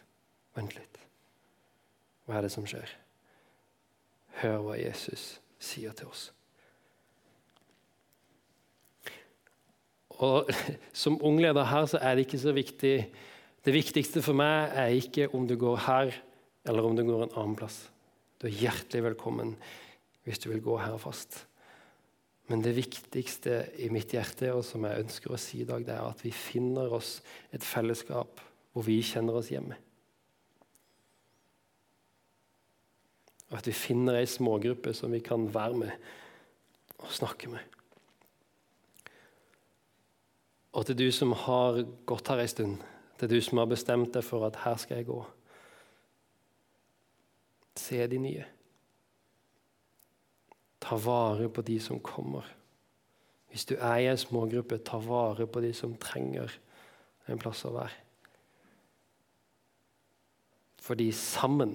vent 0.57 0.75
litt. 0.75 0.99
Hva 2.27 2.37
er 2.37 2.45
det 2.45 2.53
som 2.53 2.67
skjer? 2.67 2.91
Hør 4.41 4.61
hva 4.65 4.77
Jesus 4.79 5.37
sier 5.63 5.95
til 5.95 6.11
oss. 6.11 6.27
Og 10.23 10.49
Som 11.03 11.17
ungleder 11.25 11.65
her 11.67 11.87
så 11.89 11.99
er 12.01 12.15
det 12.15 12.27
ikke 12.27 12.41
så 12.41 12.53
viktig 12.55 12.97
Det 13.63 13.71
viktigste 13.71 14.19
for 14.23 14.35
meg 14.35 14.73
er 14.75 14.91
ikke 14.91 15.29
om 15.31 15.45
du 15.47 15.55
går 15.59 15.77
her 15.85 16.09
eller 16.67 16.83
om 16.83 16.97
du 16.97 17.03
går 17.07 17.25
en 17.25 17.37
annen 17.39 17.55
plass. 17.55 17.85
Du 18.39 18.49
er 18.49 18.57
hjertelig 18.59 19.05
velkommen 19.05 19.53
hvis 20.27 20.41
du 20.43 20.49
vil 20.51 20.63
gå 20.63 20.75
her 20.81 20.97
fast. 20.99 21.45
Men 22.51 22.63
det 22.63 22.75
viktigste 22.75 23.61
i 23.79 23.87
mitt 23.91 24.11
hjerte, 24.11 24.51
og 24.51 24.65
som 24.67 24.83
jeg 24.83 25.05
ønsker 25.05 25.31
å 25.31 25.39
si 25.39 25.61
i 25.63 25.67
dag, 25.67 25.85
det 25.87 25.95
er 25.95 26.03
at 26.03 26.23
vi 26.25 26.31
finner 26.35 26.91
oss 26.91 27.21
et 27.55 27.63
fellesskap 27.63 28.43
hvor 28.73 28.83
vi 28.83 28.99
kjenner 29.05 29.39
oss 29.39 29.51
hjemme. 29.53 29.77
Og 33.47 33.59
at 33.61 33.69
vi 33.69 33.75
finner 33.77 34.19
ei 34.19 34.27
smågruppe 34.27 34.91
som 34.97 35.13
vi 35.13 35.21
kan 35.23 35.47
være 35.53 35.79
med 35.85 36.09
og 36.99 37.11
snakke 37.15 37.51
med. 37.53 37.63
Og 40.73 40.87
til 40.89 40.97
du 40.99 41.07
som 41.15 41.31
har 41.45 41.83
gått 42.09 42.31
her 42.33 42.41
ei 42.43 42.49
stund, 42.49 42.81
til 43.19 43.29
du 43.29 43.39
som 43.41 43.61
har 43.61 43.69
bestemt 43.71 44.13
deg 44.15 44.25
for 44.25 44.45
at 44.47 44.59
her 44.65 44.77
skal 44.81 45.01
jeg 45.01 45.09
gå 45.11 45.21
Se 47.73 48.03
de 48.07 48.19
nye. 48.21 48.43
Ta 50.77 50.97
vare 51.01 51.47
på 51.49 51.63
de 51.65 51.79
som 51.81 51.97
kommer. 52.05 52.45
Hvis 53.49 53.65
du 53.65 53.73
er 53.79 53.95
i 54.03 54.07
en 54.11 54.17
smågruppe, 54.17 54.77
ta 54.77 54.99
vare 55.01 55.47
på 55.49 55.61
de 55.61 55.71
som 55.73 55.95
trenger 55.97 56.53
en 57.27 57.41
plass 57.41 57.63
å 57.65 57.73
være. 57.73 57.97
Fordi 60.83 61.11
sammen 61.15 61.73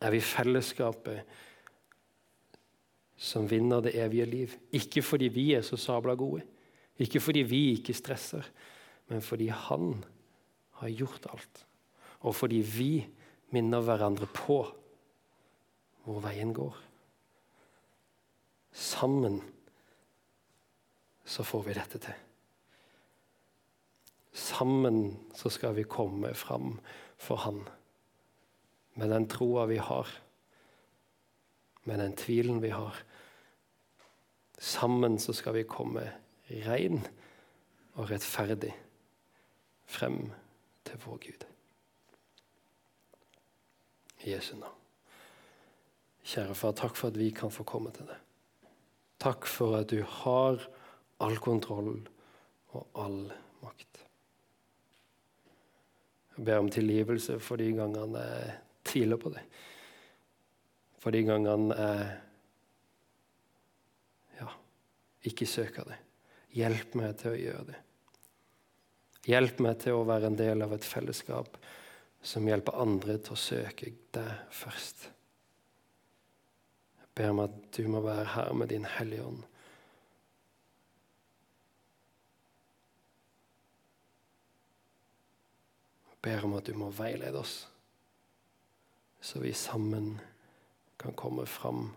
er 0.00 0.14
vi 0.14 0.20
fellesskapet 0.22 1.26
som 3.22 3.48
vinner 3.50 3.82
det 3.82 3.96
evige 3.98 4.26
liv. 4.26 4.54
Ikke 4.74 5.02
fordi 5.02 5.28
vi 5.30 5.52
er 5.56 5.62
så 5.66 5.78
sabla 5.78 6.14
gode, 6.18 6.42
ikke 6.98 7.20
fordi 7.20 7.42
vi 7.46 7.62
ikke 7.76 7.94
stresser, 7.94 8.46
men 9.08 9.22
fordi 9.22 9.48
Han 9.48 10.04
har 10.82 10.92
gjort 10.92 11.26
alt. 11.32 11.64
Og 12.26 12.34
fordi 12.36 12.60
vi 12.66 12.92
minner 13.54 13.82
hverandre 13.84 14.28
på 14.30 14.62
hvor 16.02 16.22
veien 16.24 16.52
går. 16.54 16.76
Sammen 18.72 19.38
så 21.24 21.44
får 21.46 21.66
vi 21.68 21.76
dette 21.76 22.00
til. 22.02 22.18
Sammen 24.32 25.04
så 25.36 25.52
skal 25.52 25.76
vi 25.76 25.84
komme 25.86 26.32
fram 26.34 26.78
for 27.20 27.44
Han 27.44 27.62
med 28.94 29.08
den 29.08 29.28
troa 29.28 29.66
vi 29.66 29.78
har, 29.80 30.08
med 31.84 31.98
den 31.98 32.16
tvilen 32.16 32.60
vi 32.62 32.72
har. 32.72 32.96
Sammen 34.58 35.18
så 35.18 35.32
skal 35.32 35.56
vi 35.56 35.68
komme 35.68 36.04
rein 36.66 37.00
og 37.96 38.10
rettferdig 38.10 38.72
frem 39.88 40.26
til 40.84 41.00
vår 41.04 41.18
Gud. 41.26 41.46
I 44.22 44.34
Jesu 44.34 44.54
navn. 44.56 44.78
Kjære 46.22 46.54
far, 46.54 46.74
takk 46.78 46.96
for 46.96 47.10
at 47.10 47.18
vi 47.18 47.30
kan 47.34 47.50
få 47.50 47.64
komme 47.66 47.90
til 47.94 48.06
det. 48.06 48.18
Takk 49.22 49.46
for 49.50 49.76
at 49.80 49.90
du 49.90 50.02
har 50.02 50.62
all 51.22 51.38
kontroll 51.42 51.96
og 52.72 52.86
all 52.98 53.32
makt. 53.62 54.04
Jeg 56.36 56.44
ber 56.46 56.62
om 56.62 56.70
tilgivelse 56.72 57.38
for 57.42 57.60
de 57.60 57.68
gangene 57.76 58.22
jeg 58.22 58.54
tviler 58.88 59.20
på 59.20 59.34
det. 59.34 59.42
For 61.02 61.14
de 61.14 61.22
gangene 61.26 61.76
jeg 61.76 62.08
ja, 64.40 64.48
ikke 65.28 65.46
søker 65.46 65.90
det. 65.90 65.98
Hjelp 66.56 66.94
meg 66.98 67.16
til 67.20 67.34
å 67.34 67.40
gjøre 67.40 67.66
det. 67.72 67.80
Hjelp 69.22 69.60
meg 69.62 69.78
til 69.84 69.94
å 69.94 70.06
være 70.06 70.32
en 70.32 70.38
del 70.38 70.64
av 70.64 70.72
et 70.74 70.86
fellesskap 70.86 71.54
som 72.26 72.46
hjelper 72.46 72.80
andre 72.82 73.18
til 73.22 73.36
å 73.36 73.38
søke 73.38 73.92
deg 74.14 74.30
først 74.54 75.08
Jeg 76.98 77.08
ber 77.14 77.30
om 77.30 77.42
at 77.44 77.56
du 77.76 77.86
må 77.92 78.00
være 78.02 78.24
her 78.34 78.52
med 78.56 78.70
din 78.72 78.86
Hellige 78.88 79.26
Ånd. 79.28 79.42
Jeg 86.08 86.18
ber 86.24 86.46
om 86.48 86.56
at 86.56 86.66
du 86.66 86.74
må 86.78 86.88
veilede 86.96 87.38
oss, 87.38 87.56
så 89.20 89.42
vi 89.44 89.52
sammen 89.52 90.14
kan 90.98 91.14
komme 91.18 91.44
fram 91.46 91.90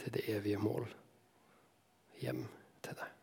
til 0.00 0.14
det 0.16 0.28
evige 0.32 0.60
mål, 0.62 0.86
hjem 2.22 2.46
til 2.84 3.00
deg. 3.00 3.19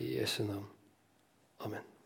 I 0.00 0.04
Jesu 0.04 0.44
navn. 0.44 0.66
Amen. 1.60 1.99